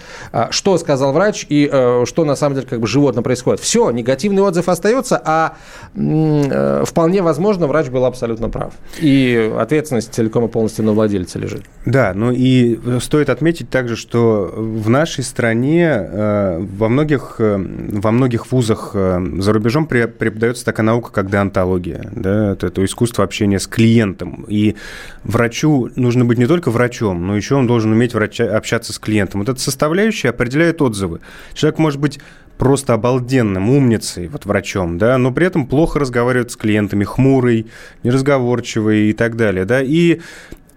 [0.51, 3.61] что сказал врач и Э, что на самом деле как бы животно происходит.
[3.61, 5.55] Все, негативный отзыв остается, а
[5.95, 8.73] э, вполне возможно врач был абсолютно прав.
[8.99, 11.63] И ответственность целиком и полностью на владельце лежит.
[11.85, 18.51] Да, ну и стоит отметить также, что в нашей стране э, во многих, во многих
[18.51, 22.09] вузах за рубежом преподается такая наука, как деонтология.
[22.11, 22.51] Да?
[22.51, 24.45] Это, это искусство общения с клиентом.
[24.47, 24.75] И
[25.23, 29.41] врачу нужно быть не только врачом, но еще он должен уметь врача, общаться с клиентом.
[29.41, 31.21] Вот эта составляющая определяет отзывы.
[31.53, 32.19] Человек может быть
[32.61, 37.65] просто обалденным, умницей, вот врачом, да, но при этом плохо разговаривает с клиентами, хмурый,
[38.03, 40.21] неразговорчивый и так далее, да, и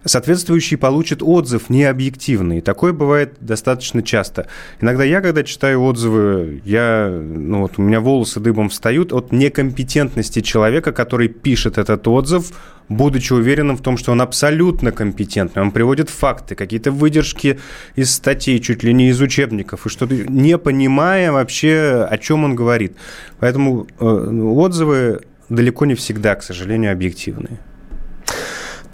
[0.06, 2.62] соответствующий получит отзыв необъективный.
[2.62, 4.46] Такое бывает достаточно часто.
[4.80, 10.40] Иногда я, когда читаю отзывы, я, ну вот у меня волосы дыбом встают от некомпетентности
[10.40, 12.52] человека, который пишет этот отзыв,
[12.88, 15.62] будучи уверенным в том, что он абсолютно компетентный.
[15.62, 17.58] Он приводит факты, какие-то выдержки
[17.96, 22.54] из статей, чуть ли не из учебников, и что-то не понимая вообще, о чем он
[22.54, 22.96] говорит.
[23.38, 27.58] Поэтому э, отзывы далеко не всегда, к сожалению, объективные.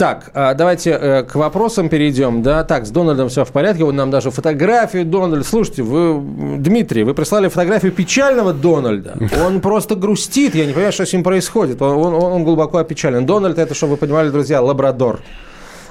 [0.01, 2.43] Так, а, давайте э, к вопросам перейдем.
[2.43, 3.85] Да, так, с Дональдом все в порядке.
[3.85, 5.45] Вот нам даже фотографию Дональда.
[5.45, 6.19] Слушайте, вы,
[6.57, 9.19] Дмитрий, вы прислали фотографию печального Дональда.
[9.45, 10.55] Он просто грустит.
[10.55, 11.83] Я не понимаю, что с ним происходит.
[11.83, 13.27] Он, он, он глубоко опечален.
[13.27, 15.21] Дональд, это, чтобы вы понимали, друзья, лабрадор.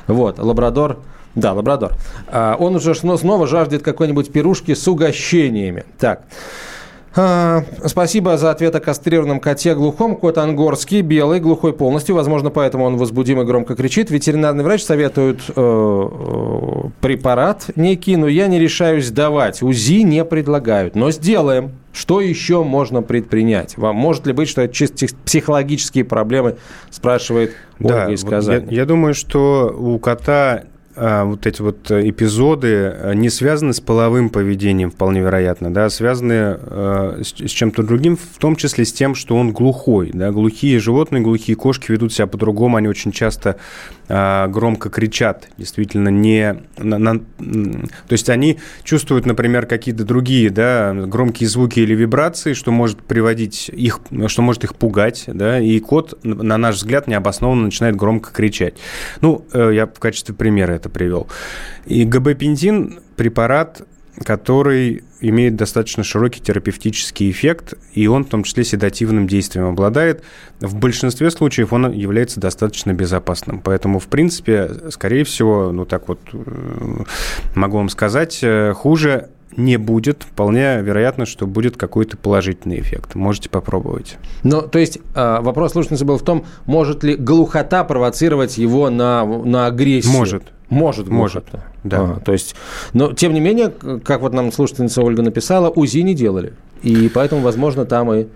[0.07, 0.97] Вот, лабрадор.
[1.35, 1.91] Да, лабрадор.
[2.29, 5.85] А, он уже снова жаждет какой-нибудь пирушки с угощениями.
[5.99, 6.23] Так.
[7.15, 10.15] А, спасибо за ответ о кастрированном коте глухом.
[10.15, 12.15] Кот ангорский, белый, глухой полностью.
[12.15, 14.11] Возможно, поэтому он возбудим и громко кричит.
[14.11, 19.61] Ветеринарный врач советует э, э, препарат некий, но я не решаюсь давать.
[19.63, 21.71] УЗИ не предлагают, но сделаем.
[21.91, 23.75] Что еще можно предпринять?
[23.77, 26.57] Вам может ли быть, что это чисто психологические проблемы,
[26.91, 28.65] спрашивает Ольга да, из Казани?
[28.65, 30.65] Вот я, я думаю, что у кота
[31.01, 35.85] а, вот эти вот э, эпизоды э, не связаны с половым поведением, вполне вероятно, да,
[35.85, 40.11] а связаны э, с, с чем-то другим, в том числе с тем, что он глухой,
[40.13, 43.55] да, глухие животные, глухие кошки ведут себя по-другому, они очень часто э,
[44.09, 51.47] громко кричат, действительно не, на, на, то есть они чувствуют, например, какие-то другие, да, громкие
[51.47, 56.57] звуки или вибрации, что может приводить их, что может их пугать, да, и кот, на
[56.57, 58.75] наш взгляд, необоснованно начинает громко кричать.
[59.21, 61.27] Ну, э, я в качестве примера это привел.
[61.85, 63.81] И габапентин– препарат,
[64.23, 70.23] который имеет достаточно широкий терапевтический эффект, и он в том числе седативным действием обладает.
[70.59, 73.59] В большинстве случаев он является достаточно безопасным.
[73.59, 77.03] Поэтому, в принципе, скорее всего, ну так вот э,
[77.55, 80.23] могу вам сказать, э, хуже не будет.
[80.23, 83.15] Вполне вероятно, что будет какой-то положительный эффект.
[83.15, 84.17] Можете попробовать.
[84.43, 89.25] Ну, то есть э, вопрос слушательницы был в том, может ли глухота провоцировать его на,
[89.25, 90.13] на агрессию?
[90.13, 90.43] Может.
[90.69, 91.65] Может, Может, глухота.
[91.83, 91.97] да.
[92.17, 92.55] А, то есть,
[92.93, 96.53] но тем не менее, как вот нам слушательница Ольга написала, УЗИ не делали.
[96.83, 98.27] И поэтому, возможно, там и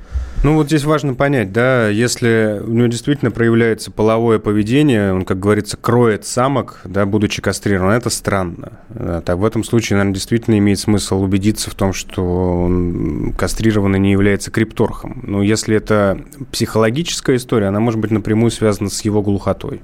[0.43, 5.39] Ну, вот здесь важно понять, да, если у него действительно проявляется половое поведение, он, как
[5.39, 8.73] говорится, кроет самок, да, будучи кастрирован, это странно.
[8.89, 12.21] Да, Так, в этом случае, наверное, действительно имеет смысл убедиться в том, что
[12.63, 15.21] он кастрированный не является крипторхом.
[15.23, 16.19] Но если это
[16.51, 19.79] психологическая история, она может быть напрямую связана с его глухотой.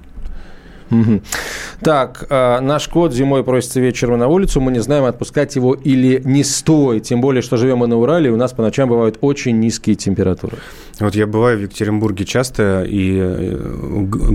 [1.82, 6.22] Так, э, наш кот зимой просится вечером на улицу, мы не знаем, отпускать его или
[6.26, 7.04] не стоит.
[7.04, 9.96] Тем более, что живем мы на Урале, и у нас по ночам бывают очень низкие
[9.96, 10.58] температуры.
[11.00, 13.56] Вот я бываю в Екатеринбурге часто и э,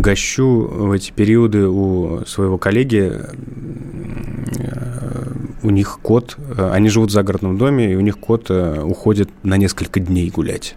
[0.00, 3.12] гощу в эти периоды у своего коллеги.
[4.58, 9.56] Э, У них кот, они живут в загородном доме, и у них кот уходит на
[9.56, 10.76] несколько дней гулять.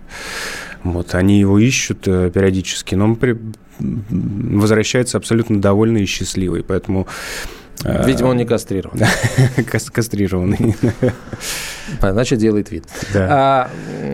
[0.84, 7.08] Вот, они его ищут периодически, но он при- м, возвращается абсолютно довольный и счастливый, поэтому...
[7.84, 9.00] э, Видимо, он не кастрирован.
[9.72, 10.76] кас- кастрированный.
[12.02, 12.84] Значит, делает вид.
[13.14, 13.28] Да.
[13.30, 13.70] А,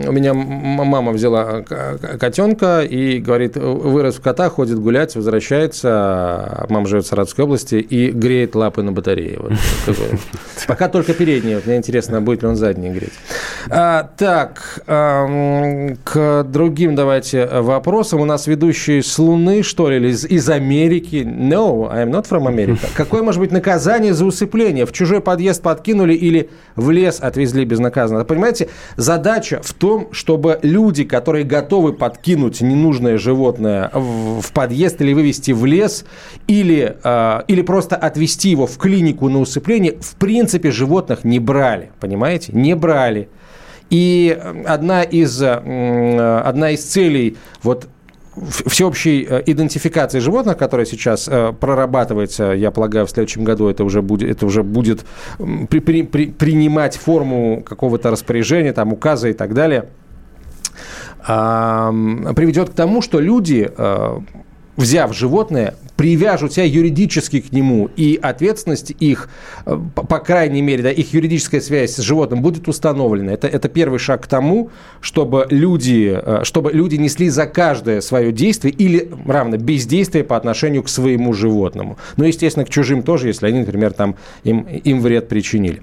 [0.08, 6.66] у меня мама взяла к- котенка и говорит, вырос в кота, ходит гулять, возвращается, а
[6.68, 9.38] мама живет в Саратовской области и греет лапы на батарее.
[9.40, 9.52] Вот.
[10.68, 11.60] Пока только передние.
[11.64, 13.12] Мне интересно, будет ли он задние греть.
[13.70, 18.20] А, так, к другим давайте вопросам.
[18.20, 21.16] У нас ведущий с Луны, что ли, или из, из Америки?
[21.26, 22.86] No, I'm not from America.
[22.94, 24.84] Какое может быть наказание за усыпление?
[24.84, 28.24] В чужой подъезд подкинули или в лес отвезли безнаказанно?
[28.24, 35.52] Понимаете, задача в том, чтобы люди, которые готовы подкинуть ненужное животное в, подъезд или вывести
[35.52, 36.04] в лес,
[36.46, 41.90] или, э, или просто отвезти его в клинику на усыпление, в принципе, животных не брали.
[42.00, 42.52] Понимаете?
[42.52, 43.28] Не брали.
[43.90, 44.36] И
[44.66, 47.88] одна из, одна из целей вот
[48.66, 54.02] всеобщей э, идентификации животных, которая сейчас э, прорабатывается, я полагаю, в следующем году это уже
[54.02, 55.04] будет, это уже будет
[55.68, 59.88] при- при- при- принимать форму какого-то распоряжения, там, указа и так далее,
[61.26, 64.18] приведет к тому, что люди, э,
[64.76, 69.28] взяв животное, привяжут себя юридически к нему, и ответственность их,
[69.64, 73.32] э, по, крайней мере, да, их юридическая связь с животным будет установлена.
[73.32, 78.32] Это, это первый шаг к тому, чтобы люди, э, чтобы люди несли за каждое свое
[78.32, 81.96] действие или, равно, бездействие по отношению к своему животному.
[82.16, 85.82] Ну, естественно, к чужим тоже, если они, например, там им, им вред причинили.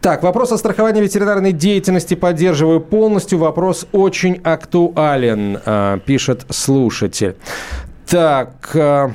[0.00, 3.38] Так, вопрос о страховании ветеринарной деятельности поддерживаю полностью.
[3.38, 7.36] Вопрос очень актуален, э, пишет слушатель.
[8.08, 9.08] Так, э,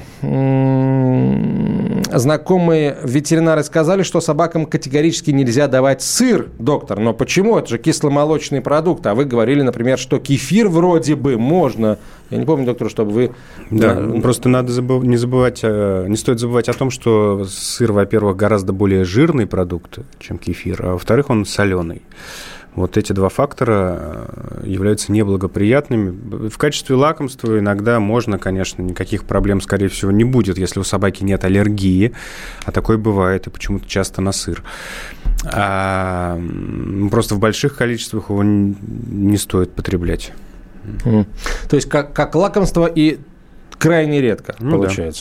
[2.12, 7.00] знакомые ветеринары сказали, что собакам категорически нельзя давать сыр, доктор.
[7.00, 7.58] Но почему?
[7.58, 9.08] Это же кисломолочный продукт.
[9.08, 12.00] А вы говорили, например, что кефир вроде бы можно.
[12.30, 13.32] Я не помню, доктор, чтобы вы...
[13.70, 17.94] Да, э, просто надо забыв- не забывать, э, не стоит забывать о том, что сыр,
[17.94, 22.02] во-первых, гораздо более жирный продукт, чем кефир, а во-вторых, он соленый.
[22.76, 24.30] Вот эти два фактора
[24.62, 26.50] э, являются неблагоприятными.
[26.50, 31.24] В качестве лакомства иногда можно, конечно, никаких проблем, скорее всего, не будет, если у собаки
[31.24, 32.14] нет аллергии,
[32.64, 34.64] а такое бывает, и почему-то часто на сыр.
[35.54, 36.40] А,
[37.10, 40.32] просто в больших количествах его не стоит потреблять.
[41.04, 41.26] М.
[41.70, 43.20] То есть как, как лакомство и
[43.78, 45.12] крайне редко Ну да.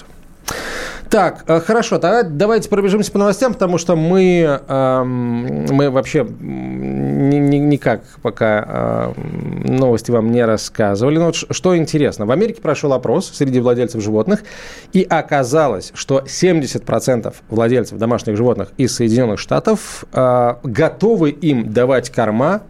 [1.10, 8.02] Так, э, хорошо, тогда давайте пробежимся по новостям, потому что мы, эм, мы вообще никак
[8.22, 11.18] пока эм, новости вам не рассказывали.
[11.18, 14.44] Но вот что интересно, в Америке прошел опрос среди владельцев животных,
[14.92, 22.62] и оказалось, что 70% владельцев домашних животных из Соединенных Штатов э, готовы им давать корма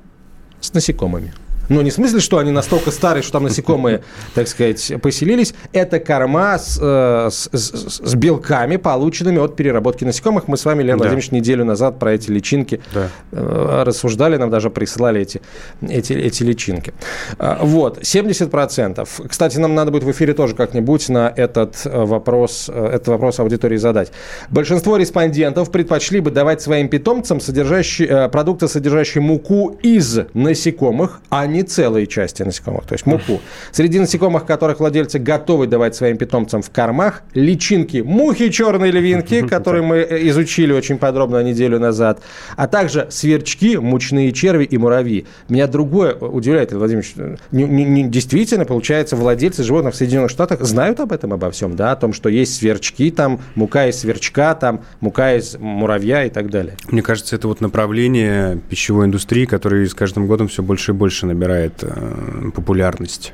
[0.63, 1.35] с насекомыми.
[1.71, 4.03] Ну, не в смысле, что они настолько старые, что там насекомые,
[4.35, 5.55] так сказать, поселились.
[5.73, 10.49] Это корма с, э, с- с- с белками, полученными от переработки насекомых.
[10.49, 11.05] Мы с вами, Леонид Да.
[11.05, 13.09] Владимирович, неделю назад про эти личинки Да.
[13.33, 15.41] э, рассуждали, нам даже присылали эти,
[15.81, 16.93] эти, эти личинки.
[17.39, 19.09] А, Вот, 70%.
[19.29, 23.39] Кстати, нам надо будет в эфире тоже как-нибудь на этот э, вопрос, э, этот вопрос
[23.39, 24.11] аудитории задать.
[24.51, 31.47] Большинство респондентов предпочли бы давать своим питомцам содержащие, э, продукты, содержащие муку из насекомых, а
[31.47, 33.41] не не целые части насекомых, то есть муку.
[33.73, 39.83] Среди насекомых, которых владельцы готовы давать своим питомцам в кормах, личинки, мухи черные львинки, которые
[39.83, 42.21] мы изучили очень подробно неделю назад,
[42.57, 45.27] а также сверчки, мучные черви и муравьи.
[45.49, 47.05] Меня другое удивляет, Владимир
[47.51, 51.93] не, не, действительно, получается, владельцы животных в Соединенных Штатах знают об этом, обо всем, да,
[51.93, 56.51] о том, что есть сверчки, там мука из сверчка, там мука из муравья и так
[56.51, 56.77] далее.
[56.89, 61.27] Мне кажется, это вот направление пищевой индустрии, которое с каждым годом все больше и больше
[61.27, 61.50] набирает
[61.83, 63.33] э, популярность.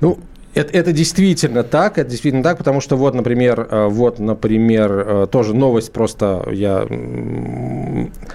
[0.00, 0.18] Ну,
[0.58, 5.26] это, это действительно так, это действительно так, потому что вот, например, э, вот, например, э,
[5.30, 6.86] тоже новость просто я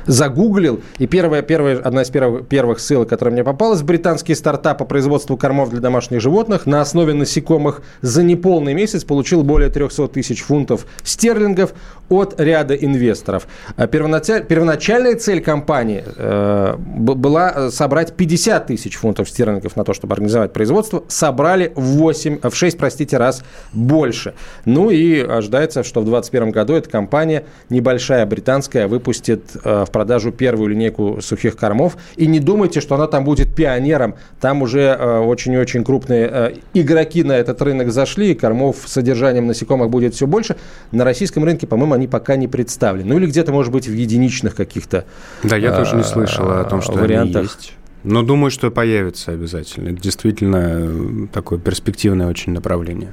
[0.06, 4.86] загуглил, и первая, первая, одна из первых, первых ссылок, которая мне попалась, британский стартап по
[4.86, 10.44] производству кормов для домашних животных на основе насекомых за неполный месяц получил более 300 тысяч
[10.44, 11.74] фунтов стерлингов
[12.10, 13.48] от ряда инвесторов.
[13.76, 20.14] А первоначаль, первоначальная цель компании э, была собрать 50 тысяч фунтов стерлингов на то, чтобы
[20.14, 21.04] организовать производство.
[21.08, 23.44] Собрали 8, в 6, простите, раз
[23.74, 24.34] больше.
[24.66, 30.32] Ну и ожидается, что в 2021 году эта компания, небольшая британская, выпустит э, в продажу
[30.32, 31.98] первую линейку сухих кормов.
[32.16, 34.16] И не думайте, что она там будет пионером.
[34.40, 39.48] Там уже э, очень-очень крупные э, игроки на этот рынок зашли, и кормов с содержанием
[39.48, 40.56] насекомых будет все больше.
[40.92, 43.14] На российском рынке, по-моему, они пока не представлены.
[43.14, 45.06] Ну или где-то, может быть, в единичных каких-то
[45.44, 47.36] Да, я тоже не слышал о том, что вариантах.
[47.36, 47.74] они есть.
[48.04, 49.90] Но думаю, что появится обязательно.
[49.90, 53.12] Это действительно такое перспективное очень направление.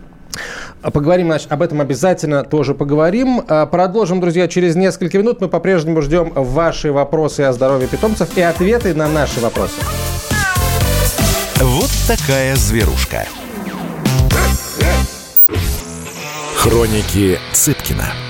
[0.81, 3.43] Поговорим значит, об этом обязательно тоже поговорим.
[3.47, 5.41] А, продолжим, друзья, через несколько минут.
[5.41, 9.75] Мы по-прежнему ждем ваши вопросы о здоровье питомцев и ответы на наши вопросы.
[11.57, 13.27] Вот такая зверушка.
[16.57, 18.30] Хроники Цыпкина.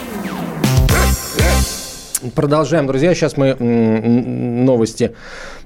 [2.35, 3.15] Продолжаем, друзья.
[3.15, 5.15] Сейчас мы новости,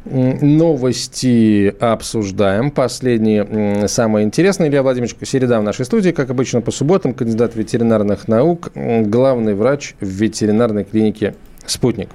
[0.05, 2.71] новости обсуждаем.
[2.71, 4.69] Последние, самые интересные.
[4.69, 7.13] Илья Владимирович Середа в нашей студии, как обычно, по субботам.
[7.13, 11.35] Кандидат ветеринарных наук, главный врач в ветеринарной клинике
[11.65, 12.09] «Спутник».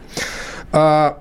[0.73, 1.19] А,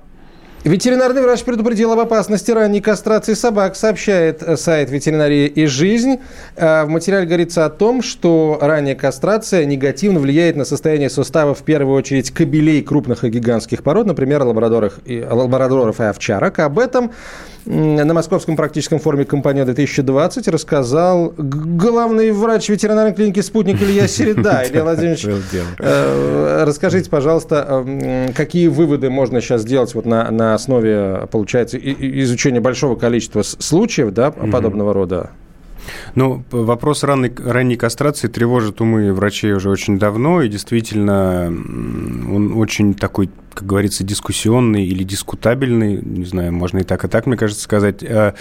[0.62, 6.20] Ветеринарный врач предупредил об опасности ранней кастрации собак, сообщает сайт «Ветеринария и жизнь».
[6.54, 11.62] А, в материале говорится о том, что ранняя кастрация негативно влияет на состояние суставов в
[11.62, 16.58] первую очередь кобелей крупных и гигантских пород, например, лабрадоров и, лабрадоров и овчарок.
[16.58, 17.12] Об этом
[17.66, 24.62] на Московском практическом форуме «Компания-2020» рассказал главный врач ветеринарной клиники «Спутник» Илья Середа.
[24.68, 25.26] Илья Владимирович,
[25.78, 27.84] э, расскажите, пожалуйста,
[28.34, 34.30] какие выводы можно сейчас сделать вот на, на основе, получается, изучения большого количества случаев да,
[34.30, 35.30] подобного рода?
[36.14, 42.94] Ну, вопрос ранней, ранней кастрации тревожит умы врачей уже очень давно, и действительно он очень
[42.94, 47.62] такой, как говорится, дискуссионный или дискутабельный, не знаю, можно и так, и так, мне кажется,
[47.62, 48.02] сказать.
[48.02, 48.34] Э,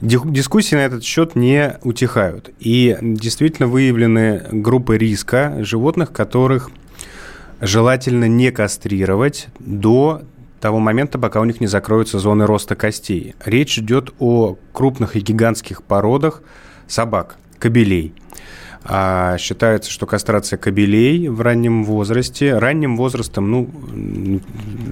[0.00, 2.50] дискуссии на этот счет не утихают.
[2.58, 6.70] И действительно выявлены группы риска животных, которых
[7.60, 10.22] желательно не кастрировать до
[10.60, 13.34] того момента, пока у них не закроются зоны роста костей.
[13.44, 16.42] Речь идет о крупных и гигантских породах,
[16.86, 18.14] собак, кобелей.
[18.88, 23.68] А считается, что кастрация кобелей в раннем возрасте, ранним возрастом, ну,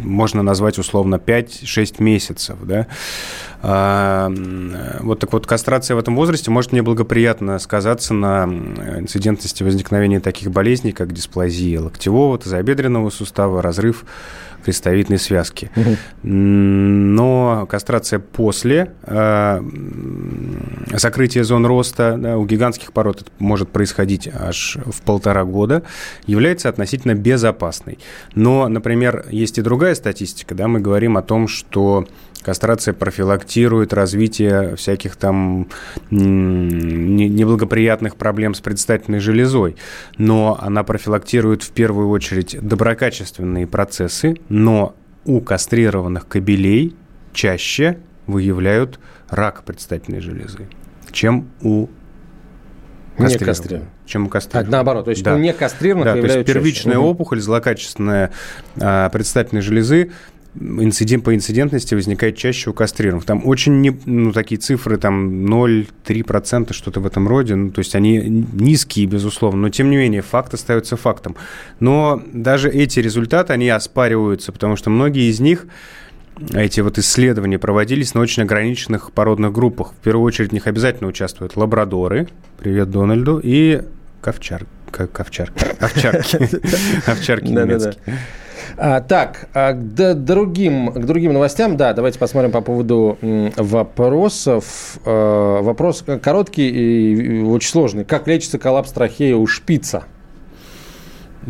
[0.03, 2.89] можно назвать условно 5-6 месяцев, да,
[3.65, 10.93] вот так вот, кастрация в этом возрасте может неблагоприятно сказаться на инцидентности возникновения таких болезней,
[10.93, 14.05] как дисплазия локтевого, тазобедренного сустава, разрыв
[14.65, 15.71] крестовидной связки.
[15.77, 15.97] Угу.
[16.23, 19.63] Но кастрация после э,
[20.93, 25.83] закрытия зон роста да, у гигантских пород это может происходить аж в полтора года,
[26.27, 27.99] является относительно безопасной.
[28.35, 30.55] Но, например, есть и другая статистика.
[30.55, 32.07] Да, мы говорим о том, что
[32.45, 35.69] Кастрация профилактирует развитие всяких там
[36.11, 39.77] неблагоприятных проблем с предстательной железой,
[40.19, 46.95] но она профилактирует в первую очередь доброкачественные процессы, но у кастрированных кобелей
[47.33, 50.69] чаще выявляют рак предстательной железы,
[51.13, 51.89] чем у
[53.19, 53.93] не кастрированных.
[54.07, 54.69] Чем у кастрированных.
[54.69, 55.35] А, наоборот, то есть да.
[55.35, 57.07] у некастрированных да, то есть первичная чаще.
[57.07, 58.33] опухоль злокачественная
[58.81, 60.13] а, предстательной железы
[60.59, 63.25] инцидент, по инцидентности возникает чаще у кастрированных.
[63.25, 67.55] Там очень не, ну, такие цифры, там 0,3%, что-то в этом роде.
[67.55, 68.19] Ну, то есть они
[68.53, 71.37] низкие, безусловно, но тем не менее факт остается фактом.
[71.81, 75.67] Но даже эти результаты, они оспариваются, потому что многие из них
[76.53, 79.93] эти вот исследования проводились на очень ограниченных породных группах.
[79.93, 82.29] В первую очередь в них обязательно участвуют лабрадоры,
[82.59, 83.83] привет Дональду, и
[84.21, 86.51] ковчар, ковчарки, овчарки,
[87.11, 88.19] овчарки немецкие.
[88.77, 93.19] А, так, а к, другим, к другим новостям, да, давайте посмотрим по поводу
[93.57, 94.99] вопросов.
[95.05, 98.05] А, вопрос короткий и очень сложный.
[98.05, 100.05] Как лечится коллапс трахеи у шпица?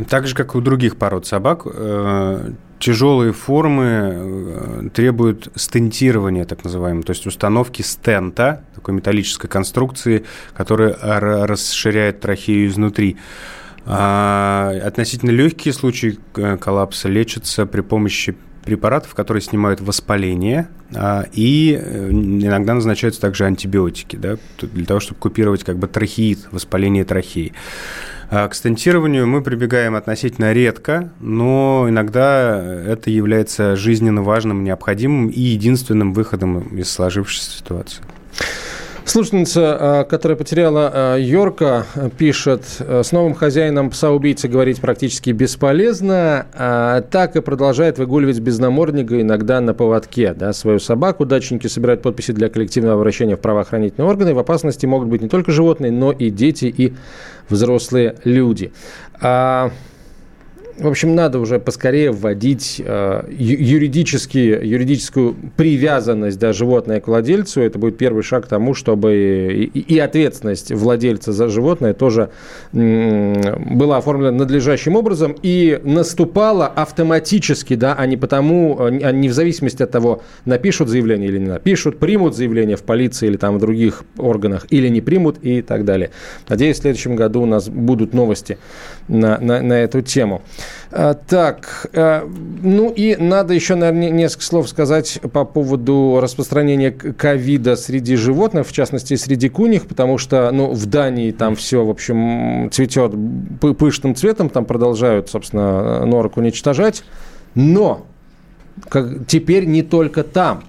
[0.08, 2.50] Так же, как и у других пород собак, э,
[2.80, 10.96] тяжелые формы э, требуют стентирования, так называемого, то есть установки стента, такой металлической конструкции, которая
[11.00, 13.16] расширяет трахею изнутри.
[13.86, 21.78] А относительно легкие случаи э, коллапса лечатся при помощи препаратов, которые снимают воспаление, а, и
[21.80, 27.52] э, иногда назначаются также антибиотики, да, для того, чтобы купировать как бы трахеид, воспаление трахеи.
[28.30, 35.40] А к стентированию мы прибегаем относительно редко, но иногда это является жизненно важным, необходимым и
[35.40, 38.02] единственным выходом из сложившейся ситуации.
[39.06, 41.86] Слушательница, а, которая потеряла а, Йорка,
[42.16, 48.58] пишет, «Э, с новым хозяином пса-убийцы говорить практически бесполезно, а так и продолжает выгуливать без
[48.58, 51.26] намордника, иногда на поводке, да, свою собаку.
[51.26, 54.32] Дачники собирают подписи для коллективного обращения в правоохранительные органы.
[54.32, 56.94] В опасности могут быть не только животные, но и дети, и
[57.50, 58.72] взрослые люди.
[60.76, 67.60] В общем, надо уже поскорее вводить э, юридически, юридическую привязанность да, животное к владельцу.
[67.60, 72.30] Это будет первый шаг к тому, чтобы и, и ответственность владельца за животное тоже
[72.72, 73.40] м,
[73.76, 79.80] была оформлена надлежащим образом и наступала автоматически, да, а не потому, а не в зависимости
[79.80, 84.02] от того, напишут заявление или не напишут, примут заявление в полиции или там в других
[84.18, 86.10] органах или не примут и так далее.
[86.48, 88.58] Надеюсь, в следующем году у нас будут новости
[89.06, 90.42] на, на, на эту тему.
[90.90, 92.28] А, так, а,
[92.62, 98.72] ну и надо еще, наверное, несколько слов сказать по поводу распространения ковида среди животных, в
[98.72, 103.12] частности, среди куних, потому что, ну, в Дании там все, в общем, цветет
[103.78, 107.04] пышным цветом, там продолжают, собственно, норок уничтожать,
[107.54, 108.06] но
[108.88, 110.64] как, теперь не только там.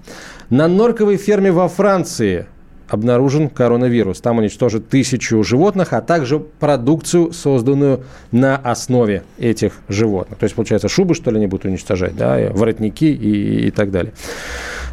[0.50, 2.46] На норковой ферме во Франции–
[2.88, 4.20] обнаружен коронавирус.
[4.20, 10.38] Там уничтожат тысячу животных, а также продукцию, созданную на основе этих животных.
[10.38, 13.90] То есть, получается, шубы, что ли, они будут уничтожать, да, и воротники и, и так
[13.90, 14.12] далее.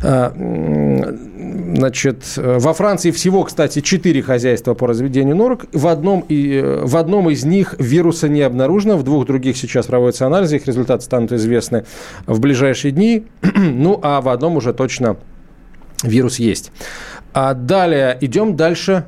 [0.01, 5.65] А, значит, во Франции всего, кстати, четыре хозяйства по разведению норок.
[5.71, 10.25] В одном, и, в одном из них вируса не обнаружено, в двух других сейчас проводятся
[10.25, 11.85] анализы, их результаты станут известны
[12.25, 13.25] в ближайшие дни.
[13.55, 15.17] ну, а в одном уже точно
[16.03, 16.71] вирус есть.
[17.33, 19.05] А далее идем дальше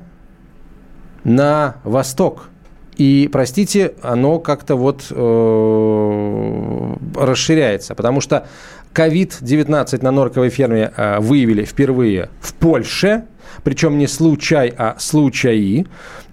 [1.23, 2.49] на восток.
[2.97, 8.47] И, простите, оно как-то вот э, расширяется, потому что
[8.93, 13.25] COVID-19 на норковой ферме э, выявили впервые в Польше,
[13.63, 15.85] причем не случай, а случаи.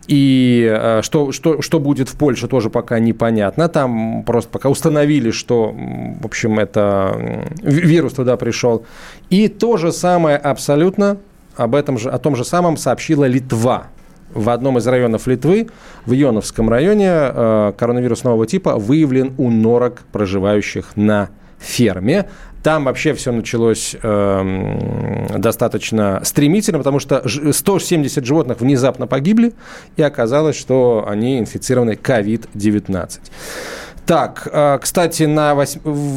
[0.07, 3.69] И э, что, что, что будет в Польше, тоже пока непонятно.
[3.69, 5.75] Там просто пока установили, что,
[6.21, 8.87] в общем, это вирус туда пришел.
[9.31, 11.19] И то же самое абсолютно
[11.57, 13.89] об, этом же, о том же самом сообщила Литва.
[14.35, 15.69] В одном из районов Литвы,
[16.07, 21.29] в Йоновском районе, э, коронавирус нового типа выявлен у норок, проживающих на
[21.59, 22.29] ферме.
[22.63, 29.53] Там вообще все началось э, достаточно стремительно, потому что 170 животных внезапно погибли,
[29.97, 33.21] и оказалось, что они инфицированы COVID-19.
[34.07, 35.57] Так, э, кстати, на,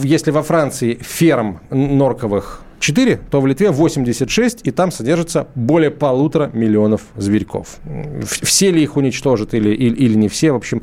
[0.03, 6.49] если во Франции ферм норковых 4, то в Литве 86, и там содержится более полутора
[6.53, 7.77] миллионов зверьков.
[8.23, 10.81] Все ли их уничтожат или, или, или не все, в общем,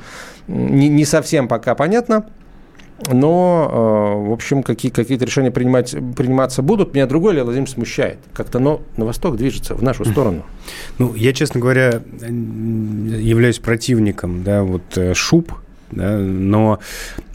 [0.49, 2.26] не, не совсем пока понятно.
[3.11, 3.68] Но,
[4.24, 6.95] э, в общем, какие, какие-то решения принимать, приниматься будут.
[6.95, 8.18] Меня другой Владимирович смущает.
[8.32, 10.45] Как-то оно на восток движется, в нашу сторону.
[10.99, 15.53] Ну, я, честно говоря, являюсь противником да, вот, э, шуб,
[15.93, 16.80] да, но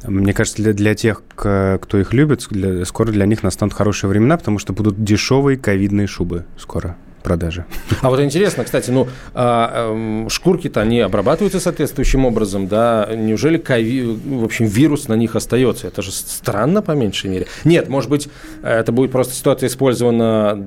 [0.05, 4.37] мне кажется, для, для тех, кто их любит, для, скоро для них настанут хорошие времена,
[4.37, 6.97] потому что будут дешевые ковидные шубы скоро
[7.27, 7.65] продаже.
[8.01, 13.09] А вот интересно, кстати, ну, а, а, шкурки-то они обрабатываются соответствующим образом, да?
[13.13, 14.03] Неужели кови...
[14.03, 15.87] в общем, вирус на них остается?
[15.87, 17.47] Это же странно, по меньшей мере.
[17.65, 18.29] Нет, может быть,
[18.63, 20.65] это будет просто ситуация использована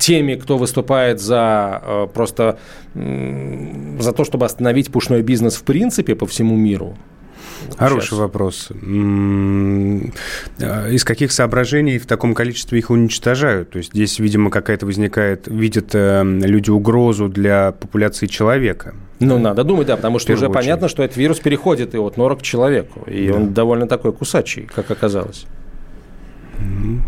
[0.00, 2.58] теми, кто выступает за а, просто
[2.94, 6.96] за то, чтобы остановить пушной бизнес в принципе по всему миру.
[7.76, 8.18] Хороший сейчас?
[8.18, 8.70] вопрос.
[10.90, 13.70] Из каких соображений в таком количестве их уничтожают?
[13.70, 18.94] То есть здесь, видимо, какая-то возникает, видят э, люди угрозу для популяции человека.
[19.18, 22.40] Ну, надо думать, да, потому что уже понятно, что этот вирус переходит и от норок
[22.40, 23.08] к человеку.
[23.08, 25.46] И он довольно такой кусачий, как оказалось.
[26.58, 27.02] М,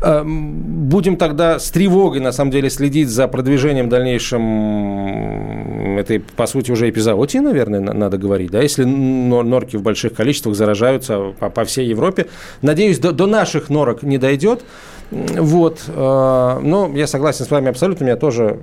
[0.00, 6.88] Будем тогда с тревогой, на самом деле, следить за продвижением дальнейшем этой, по сути, уже
[6.88, 11.88] эпизоотии, наверное, на- надо говорить, да, если нор- норки в больших количествах заражаются по, всей
[11.88, 12.26] Европе.
[12.62, 14.62] Надеюсь, до наших норок не дойдет.
[15.10, 15.82] Вот.
[15.88, 18.04] э, Но я согласен с вами абсолютно.
[18.04, 18.58] Меня тоже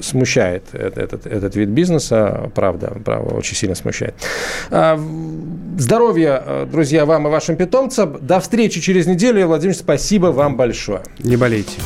[0.00, 2.50] смущает этот, этот вид бизнеса.
[2.54, 4.14] Правда, правда, очень сильно смущает.
[4.70, 4.98] А,
[5.78, 8.18] Здоровья, э, друзья, вам и вашим питомцам.
[8.20, 9.46] До встречи через неделю.
[9.46, 11.02] Владимир, спасибо вам большое.
[11.20, 11.78] Не болейте.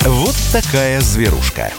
[0.00, 1.70] Вот такая зверушка.